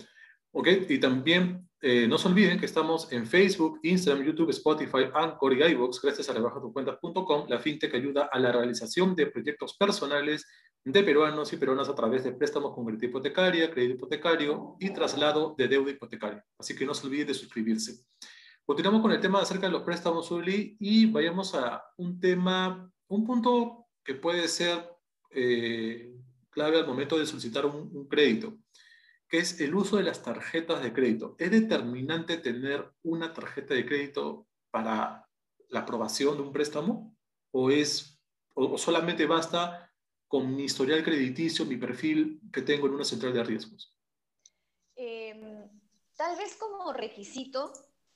Ok, 0.52 0.68
y 0.88 0.98
también 0.98 1.68
eh, 1.82 2.08
no 2.08 2.16
se 2.16 2.28
olviden 2.28 2.58
que 2.58 2.64
estamos 2.64 3.12
en 3.12 3.26
Facebook, 3.26 3.78
Instagram, 3.82 4.24
YouTube, 4.24 4.50
Spotify, 4.50 5.10
Anchor 5.12 5.52
y 5.52 5.62
iVoox, 5.72 6.00
gracias 6.02 6.30
a 6.30 6.32
rebajatucuentas.com, 6.32 7.46
la 7.48 7.58
fintech 7.58 7.94
ayuda 7.94 8.30
a 8.32 8.38
la 8.38 8.50
realización 8.52 9.14
de 9.14 9.26
proyectos 9.26 9.76
personales 9.76 10.46
de 10.82 11.02
peruanos 11.02 11.52
y 11.52 11.58
peruanas 11.58 11.90
a 11.90 11.94
través 11.94 12.24
de 12.24 12.32
préstamos 12.32 12.74
con 12.74 12.86
crédito 12.86 13.04
hipotecaria, 13.04 13.70
crédito 13.70 13.96
hipotecario 13.96 14.76
y 14.80 14.90
traslado 14.94 15.54
de 15.58 15.68
deuda 15.68 15.90
hipotecaria. 15.90 16.42
Así 16.58 16.74
que 16.74 16.86
no 16.86 16.94
se 16.94 17.06
olviden 17.06 17.26
de 17.26 17.34
suscribirse. 17.34 18.02
Continuamos 18.64 19.02
con 19.02 19.12
el 19.12 19.20
tema 19.20 19.42
acerca 19.42 19.66
de 19.66 19.72
los 19.72 19.82
préstamos, 19.82 20.30
Uli, 20.30 20.74
y 20.80 21.04
vayamos 21.04 21.54
a 21.54 21.84
un 21.98 22.18
tema 22.18 22.90
un 23.08 23.26
punto 23.26 23.88
que 24.02 24.14
puede 24.14 24.48
ser 24.48 24.88
eh, 25.30 26.14
clave 26.54 26.78
al 26.78 26.86
momento 26.86 27.18
de 27.18 27.26
solicitar 27.26 27.66
un, 27.66 28.06
crédito, 28.08 28.56
que 29.34 29.40
es 29.40 29.60
el 29.60 29.74
uso 29.74 29.96
de 29.96 30.04
las 30.04 30.22
tarjetas 30.22 30.80
de 30.80 30.92
crédito. 30.92 31.34
¿Es 31.40 31.50
determinante 31.50 32.36
tener 32.36 32.88
una 33.02 33.32
tarjeta 33.32 33.74
de 33.74 33.84
crédito 33.84 34.46
para 34.70 35.28
la 35.70 35.80
aprobación 35.80 36.36
de 36.36 36.44
un 36.44 36.52
préstamo? 36.52 37.16
¿O, 37.50 37.68
es, 37.72 38.22
o, 38.54 38.78
solamente 38.78 39.26
basta 39.26 39.92
con 40.28 40.54
mi 40.54 40.62
historial 40.62 41.02
crediticio, 41.02 41.64
mi 41.64 41.76
perfil 41.76 42.40
que 42.52 42.62
tengo 42.62 42.86
en 42.86 42.94
una 42.94 43.02
central 43.02 43.34
de 43.34 43.42
riesgos? 43.42 43.98
Em, 44.94 45.68
tal 46.14 46.36
vez 46.36 46.54
como 46.54 46.92
requisito, 46.92 47.72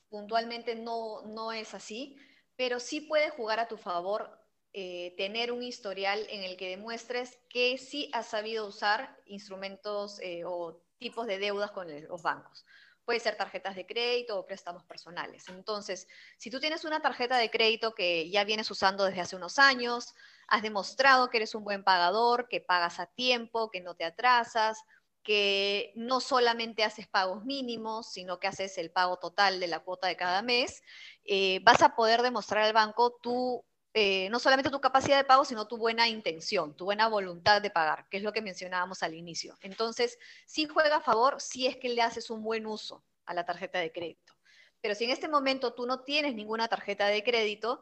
puntualmente 0.07 0.73
no, 0.73 1.23
no 1.25 1.51
es 1.51 1.73
así, 1.73 2.15
pero 2.55 2.79
sí 2.79 3.01
puede 3.01 3.29
jugar 3.31 3.59
a 3.59 3.67
tu 3.67 3.75
favor 3.75 4.39
eh, 4.71 5.15
tener 5.17 5.51
un 5.51 5.63
historial 5.63 6.25
en 6.29 6.43
el 6.43 6.55
que 6.55 6.69
demuestres 6.69 7.37
que 7.49 7.77
sí 7.77 8.09
has 8.13 8.27
sabido 8.27 8.65
usar 8.65 9.21
instrumentos 9.25 10.21
eh, 10.21 10.45
o 10.45 10.81
tipos 10.99 11.25
de 11.25 11.39
deudas 11.39 11.71
con 11.71 11.87
los 12.07 12.21
bancos. 12.21 12.65
Puede 13.05 13.19
ser 13.19 13.35
tarjetas 13.35 13.75
de 13.75 13.87
crédito 13.87 14.37
o 14.37 14.45
préstamos 14.45 14.83
personales. 14.83 15.47
Entonces, 15.49 16.07
si 16.37 16.51
tú 16.51 16.59
tienes 16.59 16.85
una 16.85 17.01
tarjeta 17.01 17.37
de 17.37 17.49
crédito 17.49 17.95
que 17.95 18.29
ya 18.29 18.43
vienes 18.43 18.69
usando 18.69 19.05
desde 19.05 19.21
hace 19.21 19.35
unos 19.35 19.57
años, 19.57 20.13
has 20.47 20.61
demostrado 20.61 21.29
que 21.29 21.37
eres 21.37 21.55
un 21.55 21.63
buen 21.63 21.83
pagador, 21.83 22.47
que 22.47 22.61
pagas 22.61 22.99
a 22.99 23.07
tiempo, 23.07 23.71
que 23.71 23.81
no 23.81 23.95
te 23.95 24.05
atrasas, 24.05 24.77
que 25.23 25.91
no 25.95 26.21
solamente 26.21 26.83
haces 26.83 27.07
pagos 27.07 27.43
mínimos, 27.45 28.11
sino 28.11 28.39
que 28.39 28.47
haces 28.47 28.77
el 28.77 28.91
pago 28.91 29.17
total 29.17 29.59
de 29.59 29.67
la 29.67 29.79
cuota 29.79 30.07
de 30.07 30.15
cada 30.15 30.41
mes, 30.41 30.81
eh, 31.25 31.59
vas 31.63 31.81
a 31.81 31.95
poder 31.95 32.21
demostrar 32.21 32.63
al 32.63 32.73
banco 32.73 33.17
tu 33.21 33.63
eh, 33.93 34.29
no 34.29 34.39
solamente 34.39 34.69
tu 34.69 34.79
capacidad 34.79 35.17
de 35.17 35.23
pago, 35.23 35.45
sino 35.45 35.67
tu 35.67 35.77
buena 35.77 36.07
intención, 36.07 36.75
tu 36.75 36.85
buena 36.85 37.07
voluntad 37.07 37.61
de 37.61 37.71
pagar, 37.71 38.07
que 38.09 38.17
es 38.17 38.23
lo 38.23 38.31
que 38.31 38.41
mencionábamos 38.41 39.01
al 39.01 39.15
inicio. 39.15 39.57
Entonces, 39.61 40.19
sí 40.45 40.67
juega 40.67 40.97
a 40.97 41.01
favor 41.01 41.41
si 41.41 41.65
es 41.65 41.77
que 41.77 41.89
le 41.89 42.01
haces 42.01 42.29
un 42.29 42.43
buen 42.43 42.67
uso 42.67 43.03
a 43.25 43.33
la 43.33 43.45
tarjeta 43.45 43.79
de 43.79 43.91
crédito. 43.91 44.33
Pero 44.81 44.95
si 44.95 45.05
en 45.05 45.11
este 45.11 45.27
momento 45.27 45.73
tú 45.73 45.85
no 45.85 46.01
tienes 46.01 46.35
ninguna 46.35 46.67
tarjeta 46.67 47.07
de 47.07 47.23
crédito, 47.23 47.81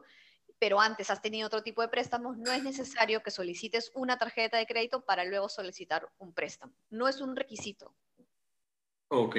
pero 0.58 0.80
antes 0.80 1.10
has 1.10 1.22
tenido 1.22 1.46
otro 1.46 1.62
tipo 1.62 1.82
de 1.82 1.88
préstamos, 1.88 2.36
no 2.38 2.52
es 2.52 2.62
necesario 2.62 3.22
que 3.22 3.30
solicites 3.30 3.92
una 3.94 4.18
tarjeta 4.18 4.56
de 4.56 4.66
crédito 4.66 5.04
para 5.04 5.24
luego 5.24 5.48
solicitar 5.48 6.08
un 6.18 6.32
préstamo. 6.32 6.72
No 6.90 7.06
es 7.06 7.20
un 7.20 7.36
requisito. 7.36 7.94
Ok. 9.08 9.36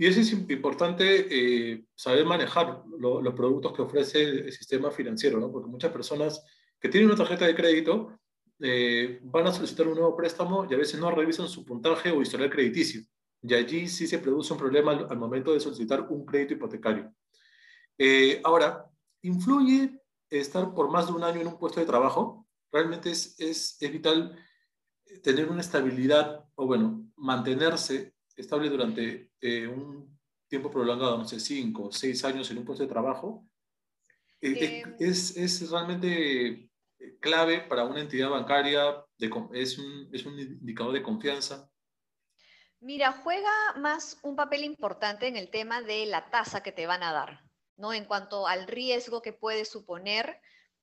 Y 0.00 0.06
eso 0.06 0.20
es 0.20 0.32
importante 0.32 1.26
eh, 1.28 1.84
saber 1.92 2.24
manejar 2.24 2.84
los 3.00 3.34
productos 3.34 3.72
que 3.72 3.82
ofrece 3.82 4.22
el 4.22 4.52
sistema 4.52 4.92
financiero, 4.92 5.40
¿no? 5.40 5.50
porque 5.50 5.68
muchas 5.68 5.90
personas 5.90 6.40
que 6.78 6.88
tienen 6.88 7.08
una 7.08 7.18
tarjeta 7.18 7.44
de 7.44 7.56
crédito 7.56 8.16
eh, 8.60 9.18
van 9.24 9.48
a 9.48 9.52
solicitar 9.52 9.88
un 9.88 9.94
nuevo 9.96 10.16
préstamo 10.16 10.68
y 10.70 10.74
a 10.74 10.76
veces 10.76 11.00
no 11.00 11.10
revisan 11.10 11.48
su 11.48 11.64
puntaje 11.64 12.12
o 12.12 12.22
historial 12.22 12.48
crediticio. 12.48 13.02
Y 13.42 13.52
allí 13.54 13.88
sí 13.88 14.06
se 14.06 14.20
produce 14.20 14.52
un 14.52 14.60
problema 14.60 14.92
al, 14.92 15.18
momento 15.18 15.52
de 15.52 15.58
solicitar 15.58 16.06
un 16.08 16.24
crédito 16.24 16.54
hipotecario. 16.54 17.12
Eh, 17.98 18.40
ahora, 18.44 18.84
¿influye 19.22 20.00
estar 20.30 20.74
por 20.74 20.92
más 20.92 21.08
de 21.08 21.12
un 21.14 21.24
año 21.24 21.40
en 21.40 21.48
un 21.48 21.58
puesto 21.58 21.80
de 21.80 21.86
trabajo? 21.86 22.46
Realmente 22.70 23.10
es, 23.10 23.34
es, 23.40 23.76
es 23.80 23.92
vital 23.92 24.38
tener 25.24 25.48
una 25.50 25.60
estabilidad 25.60 26.44
o, 26.54 26.66
bueno, 26.66 27.04
mantenerse 27.16 28.14
estable 28.38 28.70
durante 28.70 29.32
eh, 29.40 29.66
un 29.66 30.18
tiempo 30.48 30.70
prolongado, 30.70 31.18
no 31.18 31.26
sé, 31.26 31.40
cinco 31.40 31.90
seis 31.92 32.24
años 32.24 32.50
en 32.50 32.58
un 32.58 32.64
puesto 32.64 32.84
de 32.84 32.88
trabajo, 32.88 33.46
eh, 34.40 34.82
em. 34.82 34.96
es, 34.98 35.36
es, 35.36 35.68
realmente 35.68 36.70
clave 37.20 37.60
para 37.62 37.84
una 37.84 38.00
entidad 38.00 38.30
bancaria, 38.30 39.04
de, 39.18 39.30
es, 39.52 39.78
un, 39.78 40.08
es 40.12 40.24
un 40.24 40.38
indicador 40.38 40.92
de 40.92 41.02
confianza. 41.02 41.68
Mira, 42.80 43.12
juega 43.12 43.50
más 43.76 44.18
un 44.22 44.36
papel 44.36 44.62
importante 44.62 45.26
en 45.26 45.36
el 45.36 45.50
tema 45.50 45.82
de 45.82 46.06
la 46.06 46.30
tasa 46.30 46.62
que 46.62 46.70
te 46.70 46.86
van 46.86 47.02
a 47.02 47.12
dar, 47.12 47.42
¿no? 47.76 47.92
En 47.92 48.04
cuanto 48.04 48.46
al 48.46 48.68
riesgo 48.68 49.20
que 49.20 49.32
puede 49.32 49.64
suponer 49.64 50.40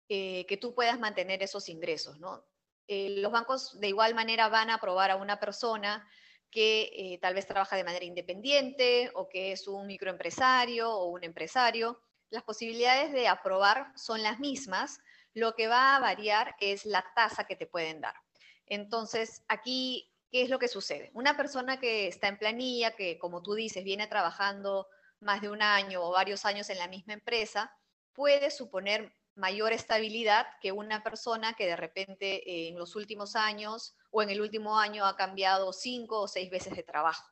eh, 0.09 0.45
que 0.47 0.57
tú 0.57 0.75
puedas 0.75 0.99
mantener 0.99 1.41
esos 1.41 1.69
ingresos, 1.69 2.19
¿no? 2.19 2.45
los 2.87 3.31
bancos 3.31 3.79
de 3.79 3.87
igual 3.87 4.13
manera 4.13 4.47
van 4.47 4.69
a 4.69 4.75
aprobar 4.75 5.09
a 5.09 5.15
una 5.15 5.39
persona 5.39 6.07
que 6.55 6.89
eh, 6.95 7.19
tal 7.21 7.33
vez 7.33 7.45
trabaja 7.45 7.75
de 7.75 7.83
manera 7.83 8.05
independiente 8.05 9.11
o 9.13 9.27
que 9.27 9.51
es 9.51 9.67
un 9.67 9.87
microempresario 9.87 10.89
o 10.89 11.07
un 11.07 11.25
empresario. 11.25 11.99
Las 12.29 12.43
posibilidades 12.43 13.11
de 13.11 13.27
aprobar 13.27 13.91
son 13.97 14.23
las 14.23 14.39
mismas, 14.39 15.01
lo 15.33 15.53
que 15.53 15.67
va 15.67 15.97
a 15.97 15.99
variar 15.99 16.55
es 16.61 16.85
la 16.85 17.05
tasa 17.13 17.43
que 17.43 17.57
te 17.57 17.67
pueden 17.67 17.99
dar. 17.99 18.15
Entonces, 18.67 19.43
aquí, 19.49 20.09
¿qué 20.31 20.43
es 20.43 20.49
lo 20.49 20.57
que 20.57 20.69
sucede? 20.69 21.11
Una 21.13 21.35
persona 21.35 21.77
que 21.77 22.07
está 22.07 22.29
en 22.29 22.37
planilla, 22.37 22.95
que 22.95 23.19
como 23.19 23.43
tú 23.43 23.53
dices, 23.53 23.83
viene 23.83 24.07
trabajando 24.07 24.87
más 25.19 25.41
de 25.41 25.49
un 25.49 25.61
año 25.61 26.01
o 26.03 26.13
varios 26.13 26.45
años 26.45 26.69
en 26.69 26.77
la 26.77 26.87
misma 26.87 27.15
empresa, 27.15 27.69
puede 28.13 28.49
suponer 28.49 29.13
mayor 29.35 29.73
estabilidad 29.73 30.47
que 30.61 30.71
una 30.71 31.03
persona 31.03 31.53
que 31.53 31.65
de 31.65 31.75
repente 31.75 32.49
eh, 32.49 32.69
en 32.69 32.77
los 32.77 32.95
últimos 32.95 33.35
años 33.35 33.95
o 34.11 34.21
en 34.21 34.29
el 34.29 34.41
último 34.41 34.79
año 34.79 35.05
ha 35.05 35.15
cambiado 35.15 35.73
cinco 35.73 36.21
o 36.21 36.27
seis 36.27 36.49
veces 36.49 36.75
de 36.75 36.83
trabajo. 36.83 37.29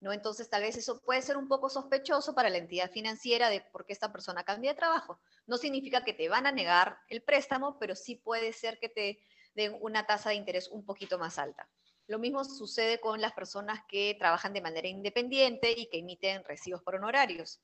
¿no? 0.00 0.12
Entonces, 0.12 0.50
tal 0.50 0.62
vez 0.62 0.76
eso 0.76 1.00
puede 1.00 1.22
ser 1.22 1.36
un 1.36 1.48
poco 1.48 1.70
sospechoso 1.70 2.34
para 2.34 2.50
la 2.50 2.58
entidad 2.58 2.90
financiera 2.90 3.48
de 3.48 3.60
por 3.72 3.86
qué 3.86 3.92
esta 3.92 4.12
persona 4.12 4.44
cambia 4.44 4.72
de 4.72 4.78
trabajo. 4.78 5.20
No 5.46 5.56
significa 5.56 6.04
que 6.04 6.12
te 6.12 6.28
van 6.28 6.46
a 6.46 6.52
negar 6.52 6.98
el 7.08 7.22
préstamo, 7.22 7.78
pero 7.78 7.94
sí 7.94 8.16
puede 8.16 8.52
ser 8.52 8.78
que 8.78 8.88
te 8.88 9.18
den 9.54 9.76
una 9.80 10.06
tasa 10.06 10.30
de 10.30 10.36
interés 10.36 10.68
un 10.68 10.84
poquito 10.84 11.18
más 11.18 11.38
alta. 11.38 11.68
Lo 12.06 12.18
mismo 12.18 12.44
sucede 12.44 13.00
con 13.00 13.20
las 13.20 13.32
personas 13.32 13.80
que 13.88 14.14
trabajan 14.18 14.52
de 14.52 14.60
manera 14.60 14.88
independiente 14.88 15.72
y 15.74 15.88
que 15.88 16.00
emiten 16.00 16.44
recibos 16.44 16.82
por 16.82 16.96
honorarios. 16.96 17.60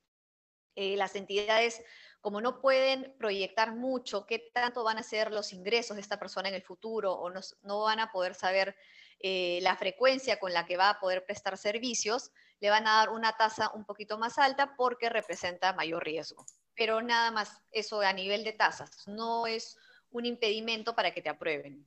Eh, 0.75 0.97
las 0.97 1.17
entidades, 1.17 1.83
como 2.21 2.41
no 2.41 2.61
pueden 2.61 3.15
proyectar 3.19 3.75
mucho 3.75 4.27
qué 4.27 4.51
tanto 4.53 4.85
van 4.85 4.99
a 4.99 5.03
ser 5.03 5.33
los 5.33 5.53
ingresos 5.53 5.97
de 5.97 6.03
esta 6.03 6.19
persona 6.19 6.49
en 6.49 6.55
el 6.55 6.63
futuro 6.63 7.13
o 7.13 7.31
no, 7.31 7.83
van 7.83 8.01
a 8.01 8.13
poder 8.13 8.35
saber 8.35 8.77
eh, 9.19 9.59
la 9.63 9.77
frecuencia 9.77 10.39
con 10.39 10.53
la 10.53 10.67
que 10.67 10.77
va 10.77 10.91
a 10.91 11.01
poder 11.01 11.25
prestar 11.25 11.59
servicios, 11.59 12.31
le 12.61 12.71
van 12.71 12.87
a 12.87 12.97
dar 12.97 13.11
una 13.11 13.37
tasa 13.37 13.71
un 13.75 13.85
poquito 13.85 14.19
más 14.19 14.39
alta 14.39 14.75
porque 14.77 15.09
representa 15.09 15.73
mayor 15.73 16.05
riesgo. 16.05 16.45
Pero 16.75 17.03
nada 17.03 17.31
más, 17.31 17.61
eso 17.71 18.01
a 18.01 18.13
nivel 18.13 18.45
de 18.45 18.53
tasas, 18.53 19.07
no 19.07 19.47
es 19.47 19.77
un 20.11 20.27
impedimento 20.27 20.95
para 20.95 21.13
que 21.13 21.23
te 21.23 21.29
aprueben. 21.29 21.87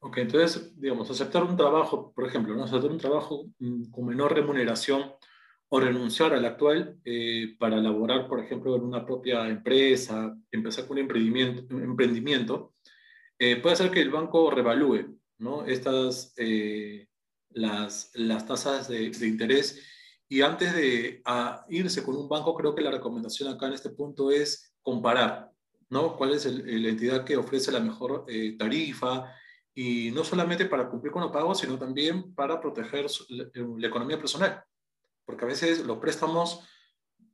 Ok, 0.00 0.18
entonces, 0.18 0.78
digamos, 0.80 1.10
aceptar 1.10 1.42
un 1.42 1.56
trabajo, 1.56 2.12
por 2.12 2.26
ejemplo, 2.26 2.54
¿no? 2.54 2.64
aceptar 2.64 2.90
un 2.90 2.98
trabajo 2.98 3.46
mm, 3.58 3.90
con 3.90 4.06
menor 4.06 4.32
remuneración 4.32 5.12
o 5.70 5.80
renunciar 5.80 6.32
al 6.32 6.44
actual 6.44 6.98
eh, 7.04 7.56
para 7.58 7.78
elaborar, 7.78 8.26
por 8.28 8.40
ejemplo, 8.40 8.76
en 8.76 8.82
una 8.82 9.04
propia 9.04 9.48
empresa, 9.48 10.36
empezar 10.50 10.86
con 10.86 10.96
un 10.96 11.02
emprendimiento, 11.02 11.74
emprendimiento 11.76 12.74
eh, 13.38 13.56
puede 13.56 13.74
hacer 13.74 13.90
que 13.90 14.00
el 14.00 14.10
banco 14.10 14.50
revalúe 14.50 15.18
¿no? 15.38 15.64
Estas, 15.64 16.34
eh, 16.36 17.06
las, 17.50 18.10
las 18.14 18.46
tasas 18.46 18.88
de, 18.88 19.10
de, 19.10 19.26
interés. 19.28 19.86
Y 20.28 20.40
antes 20.40 20.74
de 20.74 21.22
irse 21.68 22.02
con 22.02 22.16
un 22.16 22.28
banco, 22.28 22.54
creo 22.54 22.74
que 22.74 22.82
la 22.82 22.90
recomendación 22.90 23.48
acá 23.48 23.68
en 23.68 23.74
este 23.74 23.90
punto 23.90 24.32
es 24.32 24.74
comparar, 24.82 25.50
¿no? 25.90 26.16
¿Cuál 26.16 26.32
es 26.32 26.44
la 26.46 26.88
entidad 26.88 27.24
que 27.24 27.36
ofrece 27.36 27.70
la 27.70 27.80
mejor 27.80 28.26
tarifa? 28.58 29.32
y 29.80 30.10
no 30.10 30.24
solamente 30.24 30.64
para 30.66 30.88
cumplir 30.88 31.12
con 31.12 31.22
los 31.22 31.30
pagos, 31.30 31.60
sino 31.60 31.78
también 31.78 32.34
para 32.34 32.60
proteger 32.60 33.06
la, 33.28 33.86
economía 33.86 34.18
personal. 34.18 34.60
Porque 35.28 35.44
a 35.44 35.48
veces 35.48 35.84
los 35.84 35.98
préstamos, 35.98 36.66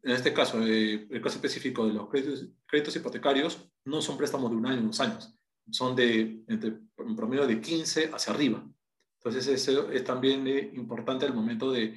en 0.03 0.11
este 0.11 0.35
caso, 0.35 0.61
eh, 0.67 1.07
el 1.09 1.23
caso 1.23 1.37
específico 1.37 1.87
de 1.87 1.93
los 1.93 2.09
créditos, 2.09 2.49
créditos, 2.67 2.97
hipotecarios, 2.97 3.71
no 3.85 4.03
son 4.03 4.17
préstamos 4.17 4.51
de 4.51 4.57
un 4.57 4.67
año, 4.67 4.83
dos 4.83 4.99
años, 4.99 5.33
son 5.71 5.95
de 5.95 6.43
entre, 6.49 6.73
promedio 6.97 7.47
de 7.47 7.61
15 7.61 8.11
hacia 8.13 8.33
arriba. 8.33 8.67
Entonces, 9.21 9.47
eso 9.47 9.93
es 9.93 10.03
también 10.03 10.45
eh, 10.49 10.73
importante 10.75 11.25
al 11.25 11.35
momento 11.35 11.71
de, 11.71 11.95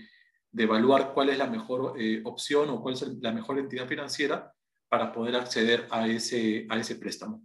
de, 0.52 0.64
evaluar 0.64 1.14
cuál 1.16 1.30
es 1.30 1.40
la 1.40 1.48
mejor 1.48 1.96
eh, 2.00 2.22
opción 2.26 2.70
o 2.70 2.80
cuál 2.80 2.94
es 2.94 3.02
la 3.20 3.32
mejor 3.32 3.58
entidad 3.58 3.88
financiera 3.88 4.54
para 4.90 5.12
poder 5.12 5.36
acceder 5.36 5.88
a 5.90 6.08
ese, 6.08 6.68
a 6.70 6.78
ese 6.78 6.98
préstamo. 6.98 7.42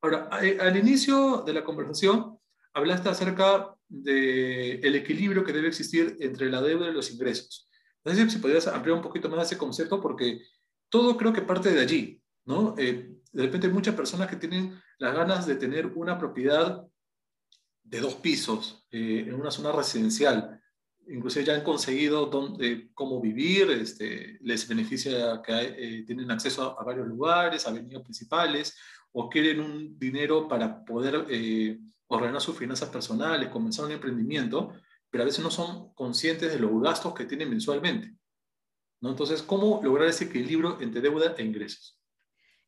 Ahora, 0.00 0.28
al 0.30 0.76
inicio 0.76 1.42
de 1.44 1.54
la 1.54 1.64
conversación, 1.64 2.38
hablaste 2.72 3.08
acerca 3.08 3.74
del 3.88 4.78
el 4.84 4.94
equilibrio 4.94 5.42
que 5.42 5.52
debe 5.52 5.66
existir 5.66 6.16
entre 6.20 6.48
la 6.48 6.62
deuda 6.62 6.88
y 6.88 6.92
los 6.92 7.10
ingresos. 7.10 7.66
Sé 8.06 8.30
si 8.30 8.38
podrías 8.38 8.66
ampliar 8.68 8.96
un 8.96 9.02
poquito 9.02 9.28
más 9.28 9.46
ese 9.46 9.58
concepto 9.58 10.00
porque 10.00 10.42
todo 10.88 11.16
creo 11.16 11.32
que 11.32 11.42
parte 11.42 11.72
de 11.72 11.80
allí, 11.80 12.22
¿no? 12.44 12.74
Eh, 12.78 13.16
de 13.32 13.42
repente 13.42 13.66
hay 13.66 13.72
muchas 13.72 13.96
personas 13.96 14.28
que 14.28 14.36
tienen 14.36 14.80
las 14.98 15.14
ganas 15.14 15.46
de 15.46 15.56
tener 15.56 15.86
una 15.86 16.16
propiedad 16.16 16.86
de 17.82 18.00
dos 18.00 18.14
pisos 18.14 18.86
eh, 18.90 19.24
en 19.26 19.34
una 19.34 19.50
zona 19.50 19.72
residencial. 19.72 20.60
Inclusive 21.08 21.44
ya 21.44 21.54
han 21.54 21.64
conseguido 21.64 22.26
dónde, 22.26 22.90
cómo 22.94 23.20
vivir, 23.20 23.70
este, 23.70 24.38
les 24.40 24.66
beneficia 24.68 25.42
que 25.42 25.52
eh, 25.52 26.02
tienen 26.06 26.30
acceso 26.30 26.78
a, 26.78 26.84
varios 26.84 27.08
lugares, 27.08 27.66
avenidas 27.66 28.02
principales, 28.02 28.76
o 29.12 29.28
quieren 29.28 29.60
un 29.60 29.98
dinero 29.98 30.46
para 30.46 30.84
poder 30.84 31.26
ordenar 32.06 32.40
sus 32.40 32.56
finanzas 32.56 32.88
personales, 32.88 33.48
comenzar 33.48 33.86
un 33.86 33.92
emprendimiento, 33.92 34.74
a 35.22 35.24
veces 35.24 35.42
no 35.42 35.50
son 35.50 35.92
conscientes 35.94 36.52
de 36.52 36.58
los 36.58 36.80
gastos 36.82 37.14
que 37.14 37.24
tienen 37.24 37.50
mensualmente. 37.50 38.14
¿no? 39.00 39.10
Entonces, 39.10 39.42
¿cómo 39.42 39.80
lograr 39.82 40.08
ese 40.08 40.24
equilibrio 40.24 40.80
entre 40.80 41.00
deuda 41.00 41.34
e 41.36 41.42
ingresos? 41.42 42.00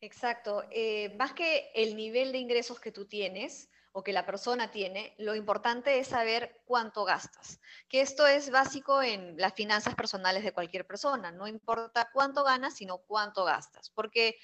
Exacto. 0.01 0.65
Eh, 0.71 1.15
más 1.19 1.33
que 1.33 1.71
el 1.75 1.97
nivel 1.97 2.33
de 2.33 2.39
ingresos 2.39 2.79
que 2.79 2.93
tú 2.93 3.07
tienes 3.07 3.69
o 3.93 4.05
que 4.05 4.13
la 4.13 4.27
persona 4.27 4.71
tiene, 4.71 5.15
lo 5.19 5.35
importante 5.35 5.99
es 5.99 6.09
saber 6.09 6.61
cuánto 6.65 7.05
gastas. 7.05 7.61
Que 7.89 8.01
esto 8.01 8.27
es 8.27 8.51
básico 8.51 9.03
en 9.03 9.37
las 9.37 9.55
finanzas 9.55 9.95
personales 9.95 10.45
de 10.45 10.53
cualquier 10.53 10.87
persona. 10.87 11.33
No 11.33 11.49
importa 11.49 12.11
cuánto 12.13 12.45
ganas, 12.45 12.77
sino 12.77 12.99
cuánto 12.99 13.45
gastas. 13.45 13.91
Porque 13.91 14.37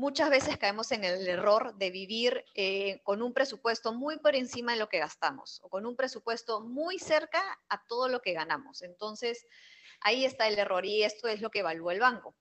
muchas 0.00 0.30
veces 0.30 0.56
caemos 0.56 0.92
en 0.92 1.04
el 1.04 1.28
error 1.28 1.76
de 1.76 1.90
vivir 1.90 2.42
eh, 2.54 3.02
con 3.02 3.20
un 3.20 3.34
presupuesto 3.34 3.92
muy 3.92 4.18
por 4.18 4.34
encima 4.34 4.72
de 4.72 4.78
lo 4.78 4.88
que 4.88 4.98
gastamos 4.98 5.60
o 5.62 5.68
con 5.68 5.84
un 5.84 5.94
presupuesto 5.94 6.62
muy 6.62 6.98
cerca 6.98 7.42
a 7.68 7.84
todo 7.86 8.08
lo 8.08 8.22
que 8.22 8.32
ganamos. 8.32 8.80
Entonces, 8.80 9.46
ahí 10.00 10.24
está 10.24 10.48
el 10.48 10.58
error 10.58 10.86
y 10.86 11.02
esto 11.02 11.28
es 11.28 11.42
lo 11.42 11.50
que 11.50 11.58
evalúa 11.58 11.92
el 11.92 12.00
banco. 12.00 12.34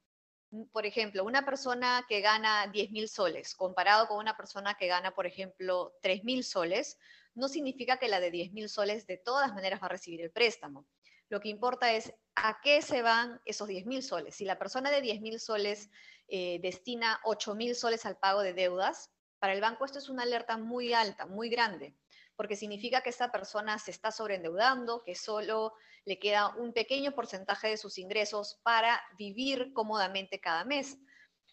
Mm, 0.51 0.67
por 0.71 0.85
ejemplo, 0.85 1.25
una 1.25 1.43
persona 1.43 2.05
que 2.07 2.21
gana 2.21 2.67
10 2.67 2.91
mil 2.91 3.09
soles 3.09 3.53
comparado 3.55 4.07
con 4.07 4.19
una 4.19 4.37
persona 4.37 4.75
que 4.75 4.87
gana, 4.87 5.11
por 5.11 5.27
ejemplo, 5.27 5.91
3 6.01 6.23
mil 6.23 6.45
soles, 6.45 6.97
no 7.35 7.49
significa 7.49 7.97
que 7.97 8.07
la 8.07 8.21
de 8.21 8.31
10 8.31 8.53
mil 8.53 8.69
soles 8.69 9.05
de 9.05 9.17
todas 9.17 9.53
maneras 9.53 9.81
va 9.81 9.87
a 9.87 9.89
recibir 9.89 10.21
el 10.21 10.31
préstamo. 10.31 10.87
Lo 11.27 11.41
que 11.41 11.49
importa 11.49 11.91
es 11.91 12.13
a 12.35 12.59
qué 12.63 12.81
se 12.81 13.01
van 13.01 13.41
esos 13.43 13.67
10 13.67 13.85
mil 13.85 14.01
soles. 14.01 14.35
Si 14.35 14.45
la 14.45 14.57
persona 14.57 14.89
de 14.91 15.01
10 15.01 15.19
mil 15.19 15.41
soles 15.41 15.89
eh, 16.29 16.59
destina 16.61 17.19
8 17.23 17.55
mil 17.55 17.75
soles 17.75 18.05
al 18.05 18.17
pago 18.17 18.41
de 18.41 18.53
deudas, 18.53 19.11
para 19.39 19.53
el 19.53 19.61
banco 19.61 19.85
esto 19.85 19.99
es 19.99 20.09
una 20.09 20.23
alerta 20.23 20.57
muy 20.57 20.93
alta, 20.93 21.25
muy 21.25 21.49
grande, 21.49 21.95
porque 22.35 22.55
significa 22.55 23.01
que 23.01 23.09
esta 23.09 23.31
persona 23.31 23.79
se 23.79 23.91
está 23.91 24.11
sobreendeudando, 24.11 25.03
que 25.03 25.15
solo 25.15 25.73
le 26.05 26.19
queda 26.19 26.55
un 26.55 26.73
pequeño 26.73 27.13
porcentaje 27.13 27.69
de 27.69 27.77
sus 27.77 27.97
ingresos 27.97 28.59
para 28.63 29.01
vivir 29.17 29.71
cómodamente 29.73 30.39
cada 30.39 30.65
mes. 30.65 30.97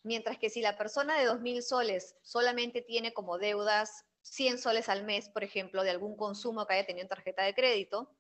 Mientras 0.03 0.39
que 0.39 0.51
si 0.51 0.61
la 0.61 0.77
persona 0.77 1.19
de 1.19 1.27
2 1.27 1.41
mil 1.41 1.63
soles 1.63 2.17
solamente 2.23 2.83
tiene 2.83 3.13
como 3.13 3.39
deudas 3.39 4.05
100 4.23 4.59
soles 4.59 4.89
al 4.89 5.05
mes, 5.05 5.29
por 5.29 5.45
ejemplo, 5.45 5.83
de 5.83 5.91
algún 5.91 6.17
consumo 6.17 6.67
que 6.67 6.75
haya 6.75 6.87
tenido 6.87 7.03
en 7.03 7.09
tarjeta 7.09 7.43
de 7.43 7.55
crédito, 7.55 8.17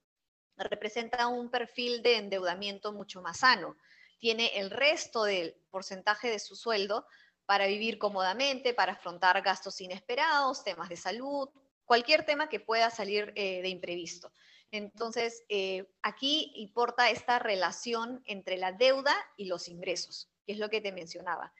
representa 0.57 1.27
un 1.27 1.51
perfil 1.51 2.03
de 2.03 2.16
endeudamiento 2.16 2.92
mucho 2.92 3.21
más 3.21 3.38
sano 3.38 3.77
tiene 4.18 4.59
el 4.59 4.70
resto 4.70 5.24
del 5.24 5.55
porcentaje 5.70 6.31
de 6.31 6.38
su 6.38 6.57
sueldo 6.57 7.07
para 7.46 7.66
vivir 7.66 7.98
cómodamente, 7.98 8.74
para 8.74 8.92
afrontar 8.92 9.40
gastos 9.42 9.81
inesperados, 9.81 10.64
temas 10.64 10.88
de 10.88 10.96
salud, 10.96 11.48
cualquier 11.85 12.24
tema 12.24 12.48
que 12.48 12.61
pueda 12.61 12.90
salir 12.90 13.33
eh, 13.37 13.62
de 13.62 13.68
imprevisto. 13.68 14.33
Entonces, 14.72 15.44
eh, 15.48 15.88
aquí 16.02 16.52
importa 16.57 17.09
esta 17.09 17.38
relación 17.38 18.22
entre 18.26 18.57
la 18.57 18.72
deuda 18.72 19.14
y 19.37 19.44
los 19.46 19.68
ingresos, 19.68 20.29
que 20.44 20.52
es 20.52 20.59
lo 20.59 20.68
que 20.68 20.81
te 20.81 20.90
mencionaba. 20.92 21.52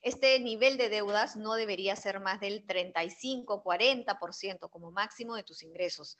Este 0.00 0.38
nivel 0.40 0.78
de 0.78 0.88
deudas 0.88 1.36
no 1.36 1.54
debería 1.54 1.96
ser 1.96 2.20
más 2.20 2.40
del 2.40 2.66
35-40% 2.66 4.70
como 4.70 4.90
máximo 4.90 5.36
de 5.36 5.44
tus 5.44 5.62
ingresos, 5.62 6.18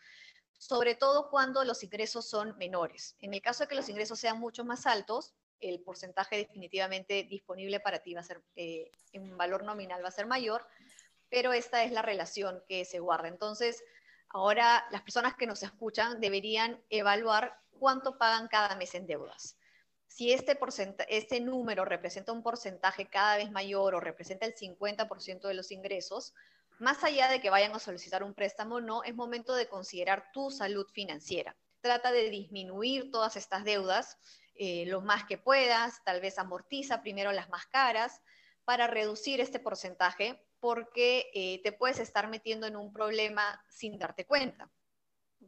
sobre 0.59 0.95
todo 0.95 1.31
cuando 1.31 1.65
los 1.65 1.83
ingresos 1.83 2.29
son 2.29 2.57
menores. 2.59 3.17
En 3.21 3.33
el 3.35 3.43
caso 3.43 3.65
de 3.65 3.69
que 3.69 3.75
los 3.75 3.89
ingresos 3.89 4.21
sean 4.21 4.39
mucho 4.39 4.65
más 4.65 4.87
altos, 4.87 5.35
el 5.63 5.81
porcentaje 5.81 6.37
definitivamente 6.37 7.25
disponible 7.25 7.81
para 7.81 8.01
ti 8.01 8.15
va 8.15 8.21
a 8.21 8.25
ser, 8.25 8.43
eh, 8.57 8.91
en 9.13 9.37
valor 9.37 9.65
nominal 9.65 10.05
va 10.05 10.09
a 10.09 10.13
ser 10.13 10.27
mayor, 10.27 10.67
pero 11.31 11.53
esta 11.53 11.85
es 11.85 11.93
la 11.93 12.03
relación 12.03 12.63
que 12.69 12.85
se 12.85 12.99
guarda. 12.99 13.29
Entonces, 13.29 13.83
ahora 14.29 14.85
las 14.91 15.03
personas 15.03 15.35
que 15.35 15.47
nos 15.47 15.63
escuchan 15.63 16.21
deberían 16.21 16.83
evaluar 16.91 17.59
cuánto 17.79 18.19
pagan 18.19 18.49
cada 18.49 18.77
mes 18.77 18.95
en 18.95 19.07
deudas. 19.07 19.57
Si 20.07 20.33
este, 20.33 20.59
este 21.09 21.41
número 21.41 21.87
representa 21.87 22.33
un 22.33 22.43
porcentaje 22.43 23.09
cada 23.09 23.39
vez 23.39 23.51
mayor 23.51 23.95
o 23.95 24.01
representa 24.01 24.45
el 24.45 24.55
50% 24.55 25.49
de 25.49 25.55
los 25.55 25.71
ingresos, 25.71 26.35
más 26.79 27.03
allá 27.05 27.29
de 27.29 27.41
que 27.41 27.49
vayan 27.49 27.73
a 27.75 27.79
solicitar 27.79 28.23
un 28.23 28.35
préstamo, 28.35 28.81
no, 28.81 29.05
es 29.05 29.15
momento 29.15 29.55
de 29.55 29.69
considerar 29.69 30.31
tu 30.33 30.51
salud 30.51 30.87
financiera. 30.93 31.57
Trata 31.81 32.13
de 32.13 32.29
disminuir 32.29 33.11
todas 33.11 33.37
estas 33.37 33.65
deudas 33.65 34.19
eh, 34.55 34.85
lo 34.87 35.01
más 35.01 35.25
que 35.25 35.39
puedas, 35.39 36.05
tal 36.05 36.21
vez 36.21 36.39
amortiza 36.39 37.01
primero 37.01 37.33
las 37.33 37.49
más 37.49 37.67
caras 37.67 38.21
para 38.65 38.87
reducir 38.87 39.41
este 39.41 39.59
porcentaje 39.59 40.41
porque 40.61 41.31
eh, 41.35 41.61
te 41.63 41.73
puedes 41.73 41.99
estar 41.99 42.29
metiendo 42.29 42.67
en 42.67 42.77
un 42.77 42.93
problema 42.93 43.65
sin 43.69 43.99
darte 43.99 44.27
cuenta. 44.27 44.71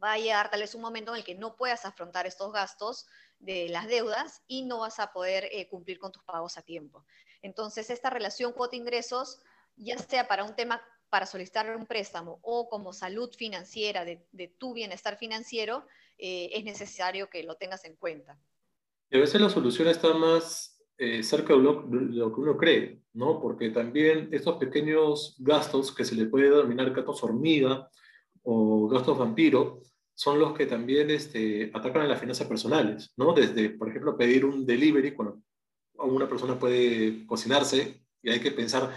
Va 0.03 0.13
a 0.13 0.17
llegar 0.17 0.49
tal 0.49 0.61
vez 0.61 0.75
un 0.75 0.81
momento 0.81 1.11
en 1.11 1.17
el 1.17 1.23
que 1.23 1.35
no 1.35 1.55
puedas 1.55 1.85
afrontar 1.85 2.25
estos 2.27 2.51
gastos 2.51 3.05
de 3.39 3.69
las 3.69 3.87
deudas 3.87 4.41
y 4.47 4.63
no 4.63 4.79
vas 4.79 4.99
a 4.99 5.13
poder 5.13 5.47
eh, 5.51 5.69
cumplir 5.69 5.99
con 5.99 6.11
tus 6.11 6.23
pagos 6.23 6.57
a 6.57 6.63
tiempo. 6.63 7.05
Entonces, 7.41 7.89
esta 7.89 8.09
relación 8.09 8.53
cuota-ingresos, 8.53 9.39
ya 9.77 9.97
sea 9.97 10.27
para 10.27 10.43
un 10.43 10.55
tema 10.55 10.81
para 11.09 11.27
solicitar 11.27 11.73
un 11.73 11.85
préstamo 11.85 12.39
o 12.41 12.67
como 12.67 12.91
salud 12.91 13.33
financiera 13.33 14.03
de, 14.03 14.17
tu 14.57 14.73
bienestar 14.73 15.15
financiero, 15.17 15.85
es 16.17 16.63
necesario 16.65 17.29
que 17.29 17.43
lo 17.43 17.55
tengas 17.55 17.85
en 17.85 17.95
cuenta. 17.95 18.37
Y 19.09 19.17
a 19.17 19.19
veces 19.19 19.39
la 19.39 19.49
solución 19.49 19.87
está 19.87 20.13
más 20.13 20.81
eh, 20.97 21.23
cerca 21.23 21.53
de 21.53 21.59
lo, 21.59 21.89
que 21.89 22.41
uno 22.41 22.57
cree, 22.57 23.01
¿no? 23.13 23.39
Porque 23.41 23.69
también 23.69 24.29
estos 24.31 24.57
pequeños 24.57 25.35
gastos 25.39 25.93
que 25.93 26.05
se 26.05 26.15
le 26.15 26.25
puede 26.25 26.49
denominar 26.49 26.93
gastos 26.93 27.23
hormiga 27.23 27.89
o 28.43 28.87
gastos 28.87 29.17
vampiro, 29.17 29.81
son 30.13 30.39
los 30.39 30.53
que 30.53 30.65
también 30.65 31.09
este, 31.09 31.69
atacan 31.73 32.03
a 32.03 32.07
las 32.07 32.19
finanzas 32.19 32.47
personales, 32.47 33.11
¿no? 33.17 33.33
Desde, 33.33 33.71
por 33.71 33.89
ejemplo, 33.89 34.17
pedir 34.17 34.45
un 34.45 34.65
delivery, 34.65 35.13
cuando 35.13 35.41
una 35.97 36.27
persona 36.27 36.57
puede 36.57 37.25
cocinarse 37.25 38.05
y 38.21 38.29
hay 38.29 38.39
que 38.39 38.51
pensar 38.51 38.91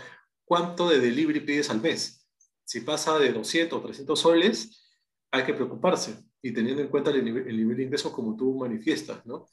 cuánto 0.44 0.88
de 0.88 1.00
delivery 1.00 1.40
pides 1.40 1.70
al 1.70 1.80
mes. 1.80 2.26
Si 2.64 2.80
pasa 2.80 3.18
de 3.18 3.32
200 3.32 3.78
o 3.78 3.82
300 3.82 4.18
soles, 4.18 4.88
hay 5.30 5.44
que 5.44 5.54
preocuparse 5.54 6.24
y 6.40 6.52
teniendo 6.52 6.82
en 6.82 6.88
cuenta 6.88 7.10
el 7.10 7.24
nivel, 7.24 7.76
de 7.76 7.82
ingresos 7.82 8.12
como 8.12 8.36
tú 8.36 8.54
manifiestas, 8.54 9.24
¿no? 9.26 9.46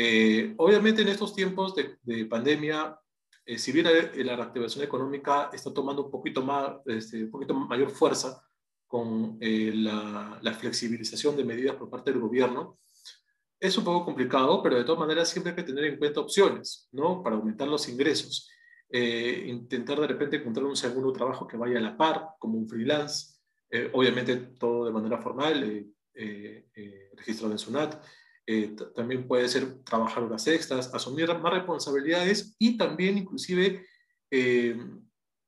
Eh, 0.00 0.54
obviamente 0.58 1.02
en 1.02 1.08
estos 1.08 1.34
tiempos 1.34 1.74
de, 1.74 2.26
pandemia, 2.26 2.96
eh, 3.44 3.58
si 3.58 3.72
bien 3.72 3.84
la 3.84 4.36
reactivación 4.36 4.84
económica 4.84 5.50
está 5.52 5.74
tomando 5.74 6.04
un 6.04 6.10
poquito, 6.12 6.40
más, 6.40 6.76
este, 6.86 7.24
un 7.24 7.32
poquito 7.32 7.52
mayor 7.54 7.90
fuerza 7.90 8.40
con 8.86 9.38
eh, 9.40 9.72
la, 9.74 10.38
la, 10.40 10.54
flexibilización 10.54 11.36
de 11.36 11.44
medidas 11.44 11.74
por 11.74 11.90
parte 11.90 12.12
del 12.12 12.20
gobierno, 12.20 12.78
es 13.58 13.76
un 13.76 13.82
poco 13.82 14.04
complicado, 14.04 14.62
pero 14.62 14.76
de 14.76 14.84
todas 14.84 15.00
maneras 15.00 15.28
siempre 15.28 15.50
hay 15.50 15.56
que 15.56 15.64
tener 15.64 15.84
en 15.86 15.98
cuenta 15.98 16.20
opciones, 16.20 16.88
¿no? 16.92 17.20
Para 17.20 17.34
aumentar 17.34 17.66
los 17.66 17.88
ingresos. 17.88 18.48
intentar 18.90 19.98
de 20.00 20.06
repente 20.06 20.36
encontrar 20.36 20.64
un 20.64 20.76
segundo 20.76 21.12
trabajo 21.12 21.44
que 21.48 21.56
vaya 21.56 21.78
a 21.78 21.82
la 21.82 21.96
par, 21.96 22.36
como 22.38 22.56
un 22.56 22.68
freelance, 22.68 23.34
obviamente 23.92 24.36
todo 24.60 24.86
de 24.86 24.92
manera 24.92 25.18
formal, 25.18 25.88
eh, 26.20 26.66
eh, 26.74 27.10
registrado 27.14 27.52
en 27.52 27.60
SUNAT. 27.60 28.04
Eh, 28.50 28.74
también 28.94 29.28
puede 29.28 29.46
ser 29.46 29.84
trabajar 29.84 30.22
horas 30.22 30.46
extras, 30.46 30.94
asumir 30.94 31.28
más 31.38 31.52
responsabilidades 31.52 32.56
y 32.58 32.78
también 32.78 33.18
inclusive 33.18 33.86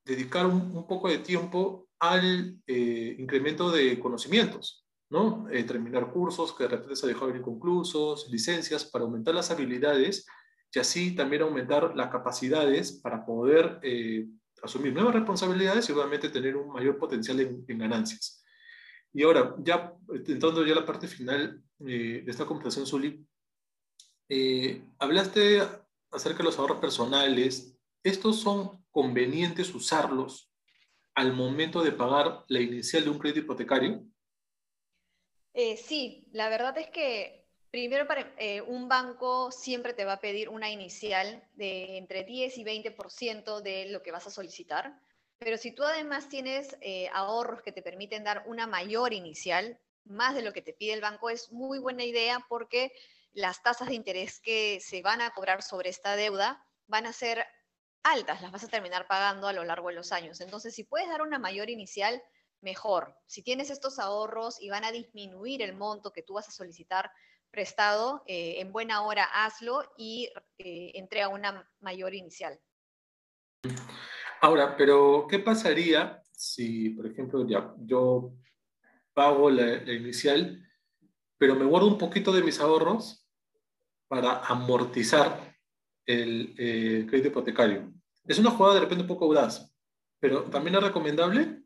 dedicar 0.05 0.47
un, 0.47 0.87
poco 0.87 1.09
de 1.09 1.19
tiempo 1.19 1.89
al 1.99 2.59
incremento 2.67 3.71
de 3.71 3.99
conocimientos, 3.99 4.87
¿no? 5.11 5.47
terminar 5.67 6.13
cursos 6.13 6.55
que 6.55 6.65
de 6.65 6.71
repente 6.71 6.97
se 6.97 7.07
dejado 7.07 7.35
inconclusos, 7.35 8.29
licencias 8.31 8.85
para 8.85 9.05
aumentar 9.05 9.35
las 9.35 9.51
habilidades 9.51 10.27
y 10.73 10.79
así 10.79 11.15
también 11.15 11.43
aumentar 11.43 11.95
las 11.97 12.11
capacidades 12.11 13.01
para 13.01 13.25
poder 13.25 13.81
asumir 14.63 14.93
nuevas 14.93 15.15
responsabilidades 15.15 15.89
y 15.89 15.93
obviamente 15.93 16.29
tener 16.29 16.55
un 16.55 16.71
mayor 16.71 16.99
potencial 16.99 17.41
en 17.41 17.79
ganancias. 17.79 18.43
Y 19.13 19.23
ahora, 19.23 19.55
ya 19.59 19.95
entrando 20.27 20.65
ya 20.65 20.73
a 20.75 20.81
la 20.81 20.87
parte 20.87 21.09
final 21.09 21.63
eh, 21.81 22.23
de 22.25 22.31
esta 22.31 22.47
conversación, 22.47 22.87
Zuli, 22.87 23.27
eh, 24.29 24.83
hablaste 24.99 25.61
acerca 26.11 26.39
de 26.39 26.45
los 26.45 26.59
ahorros 26.59 26.79
personales. 26.79 27.77
¿Estos 28.03 28.41
son 28.41 28.85
convenientes 28.91 29.75
usarlos 29.75 30.53
al 31.15 31.33
momento 31.33 31.83
de 31.83 31.93
pagar 31.93 32.45
la 32.49 32.61
inicial 32.61 33.05
de 33.05 33.11
un 33.11 33.19
crédito 33.19 33.41
hipotecario? 33.41 34.05
Eh, 35.53 35.77
sí, 35.77 36.29
la 36.33 36.49
verdad 36.49 36.77
es 36.79 36.89
que 36.91 37.47
primero 37.71 38.07
para, 38.07 38.33
un 38.67 38.89
banco 38.89 39.51
siempre 39.51 39.95
te 39.95 40.05
va 40.05 40.15
a 40.15 40.21
pedir 40.21 40.49
una 40.49 40.71
inicial 40.71 41.43
de 41.55 41.99
entre 41.99 42.25
10 42.25 42.59
y 42.59 42.65
20% 42.65 43.61
de 43.61 43.91
lo 43.91 44.03
que 44.03 44.13
vas 44.13 44.27
a 44.27 44.31
solicitar. 44.31 45.01
Pero 45.41 45.57
si 45.57 45.73
tú 45.73 45.85
además 45.85 46.29
tienes 46.29 46.77
eh, 46.83 47.09
ahorros 47.15 47.63
que 47.63 47.73
te 47.73 47.81
permiten 47.81 48.25
dar 48.25 48.45
una 48.47 48.67
mayor 48.67 49.15
inicial, 49.15 49.79
más 50.05 50.35
de 50.35 50.43
lo 50.43 50.53
que 50.53 50.63
te 50.63 50.73
pide 50.73 50.93
el 50.93 51.01
banco, 51.01 51.31
es 51.31 51.53
muy 51.53 51.79
buena 51.79 52.05
idea 52.05 52.45
porque 52.49 52.93
las 53.33 53.63
tasas 53.63 53.89
de 53.89 53.95
interés 53.95 54.41
que 54.41 54.81
se 54.81 55.03
van 55.03 55.21
a 55.21 55.31
cobrar 55.31 55.63
sobre 55.63 55.91
esta 55.91 56.17
deuda 56.17 56.65
van 56.87 57.07
a 57.07 57.13
ser 57.13 57.45
altas, 58.03 58.43
las 58.43 58.51
vas 58.51 58.65
a 58.65 58.69
terminar 58.69 59.07
pagando 59.07 59.47
a 59.47 59.53
lo 59.53 59.65
largo 59.65 59.89
de 59.89 59.95
los 59.95 60.13
años. 60.13 60.41
Entonces, 60.41 60.75
si 60.75 60.85
puedes 60.85 61.09
dar 61.09 61.23
una 61.23 61.39
mayor 61.39 61.71
inicial, 61.71 62.23
mejor. 62.61 63.17
Si 63.27 63.43
tienes 63.43 63.71
estos 63.71 63.99
ahorros 63.99 64.61
y 64.61 64.69
van 64.71 64.85
a 64.85 64.93
disminuir 64.93 65.63
el 65.63 65.75
monto 65.75 66.13
que 66.13 66.23
tú 66.23 66.35
vas 66.35 66.49
a 66.49 66.53
solicitar 66.53 67.11
prestado, 67.51 68.23
eh, 68.27 68.57
en 68.59 68.73
buena 68.73 69.03
hora 69.03 69.25
hazlo 69.25 69.83
y 69.97 70.31
eh, 70.59 70.93
entrega 70.95 71.29
una 71.29 71.69
mayor 71.81 72.15
inicial. 72.15 72.59
Ahora, 74.41 74.77
pero 74.77 75.27
¿qué 75.29 75.39
pasaría 75.39 76.23
si, 76.33 76.91
por 76.91 77.07
ejemplo, 77.07 77.47
ya, 77.47 77.75
yo 77.79 78.33
pago 79.21 79.51
la, 79.51 79.75
inicial, 79.93 80.67
pero 81.37 81.55
me 81.55 81.67
guardo 81.67 81.89
un 81.89 81.99
poquito 81.99 82.33
de 82.33 82.43
mis 82.43 82.59
ahorros 82.59 83.29
para 84.09 84.39
amortizar 84.47 85.59
el 86.07 86.55
eh, 86.57 87.05
crédito 87.07 87.29
hipotecario? 87.29 87.93
Es 88.25 88.39
una 88.39 88.51
jugada 88.51 88.77
de 88.77 88.81
repente 88.81 89.03
un 89.03 89.09
poco 89.09 89.27
audaz, 89.27 89.71
pero 90.19 90.45
¿también 90.45 90.77
es 90.77 90.85
recomendable? 90.85 91.65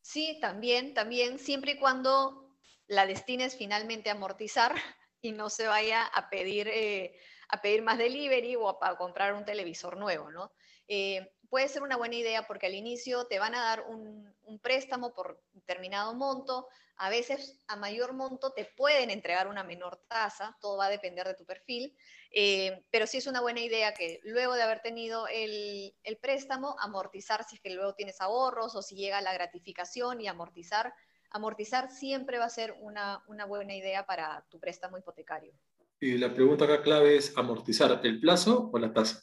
Sí, 0.00 0.38
también, 0.40 0.92
también, 0.92 1.38
siempre 1.38 1.74
y 1.74 1.78
cuando 1.78 2.56
la 2.88 3.06
destines 3.06 3.56
finalmente 3.56 4.10
a 4.10 4.14
amortizar 4.14 4.74
y 5.20 5.30
no 5.30 5.50
se 5.50 5.68
vaya 5.68 6.04
a 6.04 6.30
pedir, 6.30 6.66
eh, 6.66 7.16
a 7.50 7.62
pedir 7.62 7.82
más 7.82 7.96
delivery 7.96 8.56
o 8.56 8.82
a, 8.82 8.96
comprar 8.96 9.34
un 9.34 9.44
televisor 9.44 9.96
nuevo, 9.98 10.32
¿no? 10.32 10.52
Eh, 10.88 11.32
puede 11.52 11.68
ser 11.68 11.82
una 11.82 11.98
buena 11.98 12.16
idea 12.16 12.46
porque 12.46 12.64
al 12.64 12.74
inicio 12.74 13.26
te 13.26 13.38
van 13.38 13.54
a 13.54 13.62
dar 13.62 13.84
un, 13.86 14.32
préstamo 14.62 15.12
por 15.12 15.38
determinado 15.52 16.14
monto, 16.14 16.66
a 16.96 17.10
veces 17.10 17.62
a 17.66 17.76
mayor 17.76 18.14
monto 18.14 18.52
te 18.52 18.64
pueden 18.64 19.10
entregar 19.10 19.48
una 19.48 19.62
menor 19.62 20.00
tasa, 20.08 20.56
todo 20.62 20.78
va 20.78 20.86
a 20.86 20.90
depender 20.90 21.26
de 21.26 21.34
tu 21.34 21.44
perfil, 21.44 21.94
eh, 22.30 22.82
pero 22.90 23.06
sí 23.06 23.18
es 23.18 23.26
una 23.26 23.42
buena 23.42 23.60
idea 23.60 23.92
que 23.92 24.20
luego 24.22 24.54
de 24.54 24.62
haber 24.62 24.80
tenido 24.80 25.26
el, 25.28 25.92
préstamo, 26.22 26.74
amortizar 26.80 27.44
si 27.44 27.56
es 27.56 27.60
que 27.60 27.74
luego 27.74 27.94
tienes 27.94 28.22
ahorros 28.22 28.74
o 28.74 28.80
si 28.80 28.94
llega 28.94 29.20
la 29.20 29.34
gratificación 29.34 30.22
y 30.22 30.28
amortizar. 30.28 30.94
Amortizar 31.28 31.90
siempre 31.90 32.38
va 32.38 32.46
a 32.46 32.50
ser 32.50 32.74
una, 32.80 33.22
una 33.26 33.44
buena 33.44 33.74
idea 33.76 34.06
para 34.06 34.46
tu 34.48 34.58
préstamo 34.58 34.96
hipotecario. 34.96 35.52
Y 36.00 36.16
la 36.16 36.32
pregunta 36.32 36.64
acá 36.64 36.80
clave 36.80 37.16
es 37.16 37.36
amortizar 37.36 38.00
el 38.04 38.20
plazo 38.20 38.70
o 38.72 38.78
la 38.78 38.90
tasa. 38.94 39.22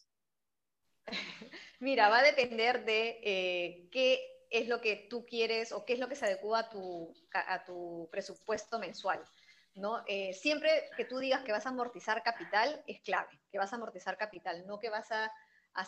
Mira, 1.80 2.10
va 2.10 2.20
a 2.20 2.24
depender 2.24 2.84
de 2.84 3.20
eh, 3.24 3.89
qué 3.92 4.22
es 4.50 4.68
lo 4.68 4.82
que 4.82 5.08
tú 5.10 5.26
quieres 5.26 5.72
o 5.72 5.86
qué 5.86 5.94
es 5.94 6.00
lo 6.00 6.10
que 6.10 6.15
se 6.15 6.26
adecua 6.26 6.60
a 6.60 6.70
tu, 6.70 7.13
a 7.34 7.63
tu 7.63 8.10
presupuesto 8.12 8.80
mensual. 8.80 9.24
¿no? 9.76 10.04
Eh, 10.08 10.34
siempre 10.34 10.89
que 10.98 11.06
tú 11.06 11.20
digas 11.20 11.44
que 11.44 11.52
vas 11.52 11.65
a 11.65 11.70
amortizar 11.70 12.22
capital, 12.24 12.84
es 12.88 13.02
clave, 13.02 13.30
que 13.52 13.58
vas 13.58 13.72
a 13.72 13.78
amortizar 13.78 14.18
capital, 14.18 14.65
no 14.68 14.80
que 14.80 14.89
vas 14.89 15.12
a, 15.12 15.32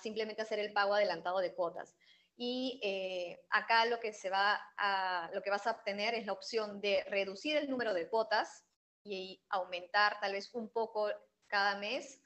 simplemente 0.02 0.42
hacer 0.42 0.60
el 0.60 0.72
pago 0.72 0.94
adelantado 0.94 1.40
de 1.40 1.54
cuotas. 1.54 1.96
Y 2.38 2.80
eh, 2.82 3.42
acá 3.50 3.86
lo 3.86 4.00
que, 4.00 4.14
se 4.14 4.30
va 4.30 4.60
a, 4.78 5.30
lo 5.34 5.42
que 5.42 5.50
vas 5.50 5.68
a 5.68 5.72
obtener 5.72 6.14
es 6.14 6.26
la 6.26 6.32
opción 6.32 6.80
de 6.80 7.04
reducir 7.10 7.58
el 7.58 7.70
número 7.70 7.94
de 7.94 8.08
cuotas 8.08 8.64
y 9.04 9.44
aumentar 9.50 10.20
tal 10.22 10.32
vez 10.32 10.54
un 10.54 10.70
poco 10.70 11.12
cada 11.48 11.76
mes 11.78 12.22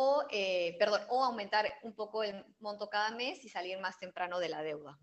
o, 0.00 0.22
eh, 0.30 0.76
perdón, 0.78 1.00
o 1.08 1.24
aumentar 1.24 1.66
un 1.82 1.92
poco 1.92 2.22
el 2.22 2.44
monto 2.60 2.88
cada 2.88 3.10
mes 3.10 3.44
y 3.44 3.48
salir 3.48 3.80
más 3.80 3.98
temprano 3.98 4.38
de 4.38 4.48
la 4.48 4.62
deuda. 4.62 4.96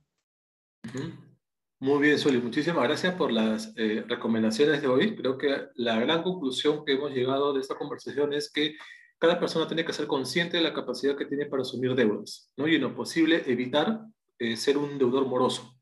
Muy 1.81 2.01
bien, 2.01 2.17
Soli, 2.17 2.37
muchísimas 2.37 2.85
gracias 2.85 3.13
por 3.15 3.29
las 3.29 3.73
eh, 3.75 4.05
recomendaciones 4.07 4.81
de 4.81 4.87
hoy. 4.87 5.17
Creo 5.17 5.37
que 5.37 5.67
la 5.75 5.99
gran 5.99 6.23
conclusión 6.23 6.85
que 6.85 6.93
hemos 6.93 7.11
llegado 7.11 7.51
de 7.51 7.59
esta 7.59 7.75
conversación 7.75 8.31
es 8.31 8.49
que 8.49 8.77
cada 9.19 9.37
persona 9.37 9.67
tiene 9.67 9.83
que 9.83 9.91
ser 9.91 10.07
consciente 10.07 10.55
de 10.55 10.63
la 10.63 10.73
capacidad 10.73 11.17
que 11.17 11.25
tiene 11.25 11.47
para 11.47 11.63
asumir 11.63 11.93
deudas, 11.93 12.49
¿no? 12.55 12.65
y 12.65 12.75
en 12.75 12.81
lo 12.81 12.95
posible 12.95 13.43
evitar 13.47 13.99
eh, 14.39 14.55
ser 14.55 14.77
un 14.77 14.97
deudor 14.97 15.27
moroso. 15.27 15.77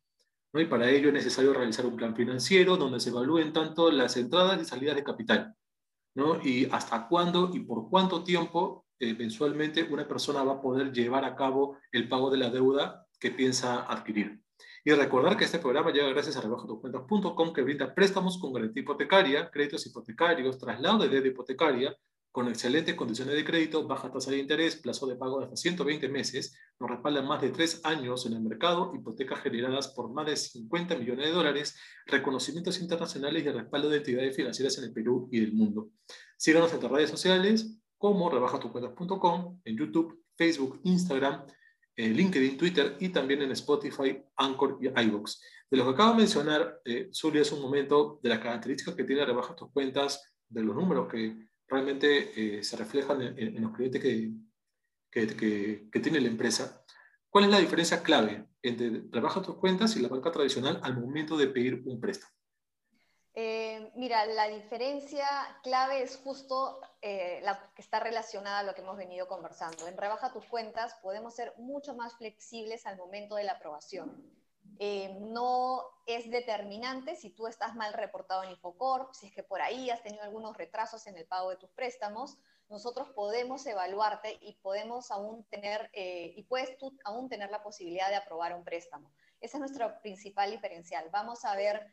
¿no? 0.54 0.60
Y 0.60 0.66
para 0.66 0.90
ello 0.90 1.10
es 1.10 1.14
necesario 1.14 1.54
realizar 1.54 1.86
un 1.86 1.98
plan 1.98 2.16
financiero 2.16 2.78
donde 2.78 3.00
se 3.00 3.12
evalúen 3.12 3.54
tanto 3.54 3.92
las 3.92 4.18
entradas 4.18 4.60
y 4.60 4.66
salidas 4.66 4.96
de 4.96 5.04
capital, 5.04 5.56
¿no? 6.16 6.42
y 6.44 6.68
hasta 6.72 7.08
cuándo 7.08 7.52
y 7.54 7.60
por 7.60 7.92
cuánto 7.92 8.24
tiempo 8.24 8.83
eventualmente 9.00 9.84
una 9.84 10.08
persona 10.08 10.44
va 10.44 10.54
a 10.54 10.62
poder 10.62 10.92
llevar 10.92 11.26
a 11.26 11.36
cabo 11.36 11.78
el 11.92 12.08
pago 12.08 12.30
de 12.30 12.38
la 12.38 12.50
deuda 12.50 13.08
que 13.20 13.32
piensa 13.32 13.84
adquirir. 13.84 14.40
Y 14.86 14.92
recordar 14.92 15.38
que 15.38 15.46
este 15.46 15.60
programa 15.60 15.92
llega 15.92 16.10
gracias 16.10 16.36
a 16.36 16.42
rebajatucuentas.com 16.42 17.54
que 17.54 17.62
brinda 17.62 17.94
préstamos 17.96 18.38
con 18.38 18.52
garantía 18.52 18.84
hipotecaria, 18.84 19.50
créditos 19.50 19.86
hipotecarios, 19.86 20.58
traslado 20.58 21.00
de 21.00 21.10
deuda 21.10 21.28
hipotecaria, 21.28 21.98
con 22.34 22.48
excelentes 22.48 22.96
condiciones 22.96 23.36
de 23.36 23.46
crédito, 23.46 23.88
baja 23.88 24.12
tasa 24.12 24.32
de 24.32 24.40
interés, 24.40 24.78
plazo 24.78 25.06
de 25.06 25.16
pago 25.16 25.38
de 25.38 25.46
hasta 25.46 25.56
120 25.56 26.10
meses, 26.10 26.58
nos 26.80 26.90
respaldan 26.90 27.28
más 27.28 27.40
de 27.40 27.52
tres 27.52 27.80
años 27.84 28.26
en 28.26 28.34
el 28.34 28.42
mercado, 28.42 28.92
hipotecas 28.96 29.40
generadas 29.42 29.90
por 29.90 30.12
más 30.12 30.26
de 30.26 30.36
50 30.36 30.98
millones 30.98 31.28
de 31.28 31.32
dólares, 31.32 31.78
reconocimientos 32.08 32.82
internacionales 32.82 33.46
y 33.46 33.50
respaldo 33.50 33.88
de 33.88 33.98
entidades 33.98 34.36
financieras 34.36 34.76
en 34.80 34.86
el 34.86 34.94
Perú 34.94 35.30
y 35.32 35.44
el 35.44 35.54
mundo. 35.54 35.92
Síganos 36.36 36.70
en 36.70 36.80
nuestras 36.80 36.92
redes 36.92 37.12
sociales, 37.12 37.78
como 38.04 38.30
rebajatucuentas.com, 38.30 39.62
en 39.64 39.78
YouTube, 39.78 40.26
Facebook, 40.36 40.82
Instagram, 40.84 41.46
eh, 41.96 42.10
LinkedIn, 42.10 42.58
Twitter 42.58 42.98
y 43.00 43.08
también 43.08 43.42
en 43.44 43.54
Spotify, 43.54 44.22
Anchor 44.36 44.78
y 44.82 44.88
iVoox. 44.88 45.40
De 45.72 45.78
lo 45.78 45.86
que 45.86 45.92
acabo 45.92 46.12
de 46.12 46.18
mencionar, 46.18 46.82
eh, 46.84 47.08
Zulia, 47.14 47.44
es 47.44 47.52
un 47.54 47.62
momento 47.62 48.20
de 48.22 48.28
las 48.28 48.40
características 48.40 48.94
que 48.96 49.06
tiene 49.06 49.26
Rebaja 49.26 49.56
tus 49.56 49.72
cuentas, 49.72 50.34
de 50.50 50.64
los 50.64 50.76
números 50.76 51.08
que 51.10 51.48
realmente 51.66 52.58
eh, 52.58 52.62
se 52.62 52.76
reflejan 52.76 53.22
en, 53.22 53.62
los 53.62 53.72
clientes 53.72 54.02
que, 54.02 54.34
que, 55.10 55.88
que, 55.90 56.00
tiene 56.02 56.20
la 56.20 56.28
empresa. 56.28 56.84
¿Cuál 57.30 57.46
es 57.46 57.52
la 57.52 57.60
diferencia 57.60 58.04
clave 58.04 58.50
entre 58.62 59.06
Rebaja 59.12 59.42
tus 59.42 59.56
cuentas 59.56 59.96
y 59.96 60.02
la 60.02 60.10
banca 60.10 60.30
tradicional 60.30 60.82
al 60.84 61.00
momento 61.00 61.38
de 61.38 61.48
pedir 61.48 61.82
un 61.86 62.02
préstamo? 62.02 62.34
Eh, 63.94 64.00
mira, 64.00 64.26
la 64.26 64.48
diferencia 64.48 65.28
clave 65.64 66.04
es 66.04 66.18
justo 66.18 66.82
eh, 67.02 67.40
la 67.44 67.72
que 67.76 67.82
está 67.82 68.00
relacionada 68.00 68.60
a 68.60 68.64
lo 68.64 68.74
que 68.74 68.82
hemos 68.82 68.98
venido 68.98 69.28
conversando. 69.28 69.88
En 69.88 69.98
Rebaja 69.98 70.32
tus 70.32 70.46
cuentas 70.46 70.96
podemos 71.02 71.34
ser 71.36 71.54
mucho 71.58 71.94
más 71.94 72.16
flexibles 72.16 72.86
al 72.86 72.98
momento 72.98 73.36
de 73.36 73.44
la 73.44 73.54
aprobación. 73.54 74.32
Eh, 74.80 75.16
no 75.20 75.84
es 76.08 76.30
determinante 76.32 77.16
si 77.16 77.30
tú 77.30 77.48
estás 77.48 77.76
mal 77.76 77.94
reportado 77.94 78.44
en 78.44 78.52
Infocorp, 78.52 79.14
si 79.14 79.28
es 79.28 79.34
que 79.34 79.44
por 79.44 79.62
ahí 79.62 79.90
has 79.90 80.02
tenido 80.02 80.24
algunos 80.24 80.58
retrasos 80.58 81.06
en 81.08 81.16
el 81.18 81.26
pago 81.26 81.52
de 81.52 81.58
tus 81.58 81.70
préstamos, 81.72 82.38
nosotros 82.70 83.10
podemos 83.10 83.66
evaluarte 83.68 84.40
y 84.42 84.54
podemos 84.56 85.12
aún 85.12 85.44
tener, 85.44 85.92
y 85.94 86.42
puedes 86.44 86.76
tú 86.78 86.98
aún 87.04 87.30
tener 87.30 87.52
la 87.52 87.62
posibilidad 87.62 88.10
de 88.10 88.16
aprobar 88.16 88.56
un 88.56 88.64
préstamo. 88.64 89.12
Ese 89.40 89.58
es 89.58 89.60
nuestro 89.60 90.02
principal 90.02 90.50
diferencial. 90.50 91.08
Vamos 91.12 91.46
a 91.46 91.56
ver 91.56 91.86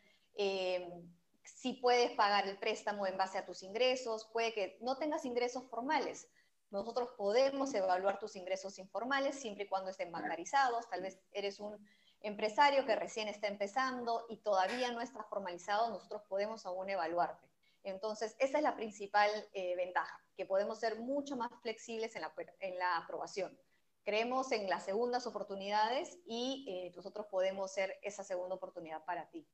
si 1.56 1.74
puedes 1.74 2.12
pagar 2.12 2.46
el 2.46 2.58
préstamo 2.58 3.06
en 3.06 3.16
base 3.16 3.38
a 3.38 3.44
tus 3.44 3.62
ingresos, 3.62 4.28
puede 4.32 4.52
que 4.52 4.78
no 4.80 4.96
tengas 4.96 5.24
ingresos 5.24 5.64
formales. 5.68 6.28
Nosotros 6.70 7.10
podemos 7.16 7.74
evaluar 7.74 8.18
tus 8.18 8.36
ingresos 8.36 8.78
informales 8.78 9.34
siempre 9.34 9.64
y 9.64 9.68
cuando 9.68 9.90
estén 9.90 10.12
bancarizados. 10.12 10.88
Tal 10.88 11.02
vez 11.02 11.18
eres 11.32 11.58
un 11.58 11.76
empresario 12.22 12.86
que 12.86 12.96
recién 12.96 13.28
está 13.28 13.48
empezando 13.48 14.26
y 14.28 14.38
todavía 14.38 14.92
no 14.92 15.00
está 15.00 15.24
formalizado, 15.24 15.90
nosotros 15.90 16.22
podemos 16.28 16.66
aún 16.66 16.88
evaluarte. 16.88 17.48
Entonces, 17.82 18.36
esa 18.38 18.58
es 18.58 18.62
la 18.62 18.76
principal 18.76 19.30
eh, 19.52 19.74
ventaja, 19.76 20.20
que 20.36 20.44
podemos 20.44 20.78
ser 20.78 20.98
mucho 20.98 21.36
más 21.36 21.50
flexibles 21.62 22.14
en 22.14 22.78
la, 22.78 22.96
aprobación. 22.98 23.58
Creemos 24.04 24.52
en 24.52 24.68
las 24.68 24.84
segundas 24.84 25.26
oportunidades 25.26 26.18
y 26.26 26.66
eh, 26.68 26.92
nosotros 26.94 27.26
podemos 27.26 27.72
ser 27.72 27.98
esa 28.02 28.22
segunda 28.22 28.54
oportunidad 28.54 29.04
para 29.04 29.30
ti. 29.30 29.46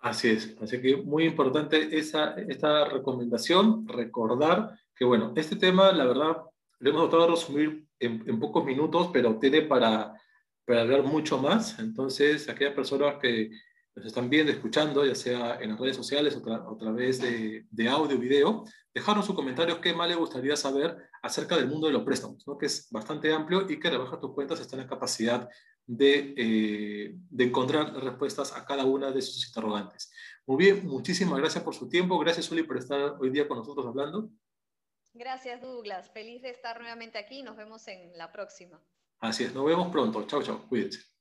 Así 0.00 0.28
es, 0.28 0.56
así 0.60 0.80
que 0.80 0.96
muy 0.96 1.24
importante 1.24 1.98
esa, 1.98 2.34
esta 2.34 2.84
recomendación, 2.84 3.86
recordar 3.88 4.78
que, 4.94 5.04
bueno, 5.04 5.32
este 5.34 5.56
tema, 5.56 5.90
la 5.92 6.04
verdad, 6.04 6.36
lo 6.78 6.90
hemos 6.90 7.02
tratado 7.02 7.22
de 7.22 7.30
resumir 7.30 7.84
en, 7.98 8.38
pocos 8.38 8.64
minutos, 8.64 9.10
pero 9.12 9.38
tiene 9.38 9.62
para, 9.62 10.14
para 10.64 10.82
hablar 10.82 11.02
mucho 11.02 11.38
más. 11.38 11.78
Entonces, 11.80 12.48
aquellas 12.48 12.74
personas 12.74 13.16
que 13.20 13.50
nos 13.96 14.06
están 14.06 14.30
viendo, 14.30 14.52
escuchando, 14.52 15.04
ya 15.04 15.16
sea 15.16 15.58
en 15.60 15.70
las 15.70 15.80
redes 15.80 15.96
sociales 15.96 16.36
o, 16.36 16.52
a 16.52 16.78
través 16.78 17.20
de, 17.20 17.66
de 17.68 17.88
audio 17.88 18.16
o 18.16 18.20
video, 18.20 18.64
dejaron 18.94 19.24
sus 19.24 19.34
comentarios 19.34 19.78
qué 19.78 19.92
más 19.92 20.08
les 20.08 20.16
gustaría 20.16 20.54
saber 20.54 20.96
acerca 21.22 21.56
del 21.56 21.66
mundo 21.66 21.88
de 21.88 21.92
los 21.92 22.04
préstamos, 22.04 22.46
¿no? 22.46 22.56
que 22.56 22.66
es 22.66 22.88
bastante 22.90 23.32
amplio 23.32 23.66
y 23.68 23.80
que 23.80 23.90
Rebaja 23.90 24.20
tus 24.20 24.32
cuentas 24.32 24.60
está 24.60 24.76
en 24.76 24.82
la 24.82 24.88
capacidad 24.88 25.48
eh, 25.90 27.14
de, 27.30 27.44
encontrar 27.44 27.94
respuestas 27.94 28.54
a 28.54 28.66
cada 28.66 28.84
una 28.84 29.10
de 29.10 29.22
sus 29.22 29.46
interrogantes. 29.46 30.12
Muy 30.46 30.64
bien, 30.64 30.86
muchísimas 30.86 31.38
gracias 31.38 31.64
por 31.64 31.74
su 31.74 31.88
tiempo. 31.88 32.18
Gracias, 32.18 32.50
Uli, 32.50 32.62
por 32.62 32.76
estar 32.76 33.16
hoy 33.18 33.30
día 33.30 33.48
con 33.48 33.58
nosotros 33.58 33.86
hablando. 33.86 34.30
Gracias, 35.14 35.62
Douglas. 35.62 36.10
Feliz 36.12 36.42
de 36.42 36.50
estar 36.50 36.78
nuevamente 36.78 37.18
aquí. 37.18 37.42
Nos 37.42 37.56
vemos 37.56 37.88
en 37.88 38.16
la 38.16 38.30
próxima. 38.30 38.82
Así 39.20 39.44
es, 39.44 39.54
nos 39.54 39.64
vemos 39.64 39.88
pronto. 39.88 40.26
Chao, 40.26 40.42
chao. 40.42 40.68
Cuídense. 40.68 41.17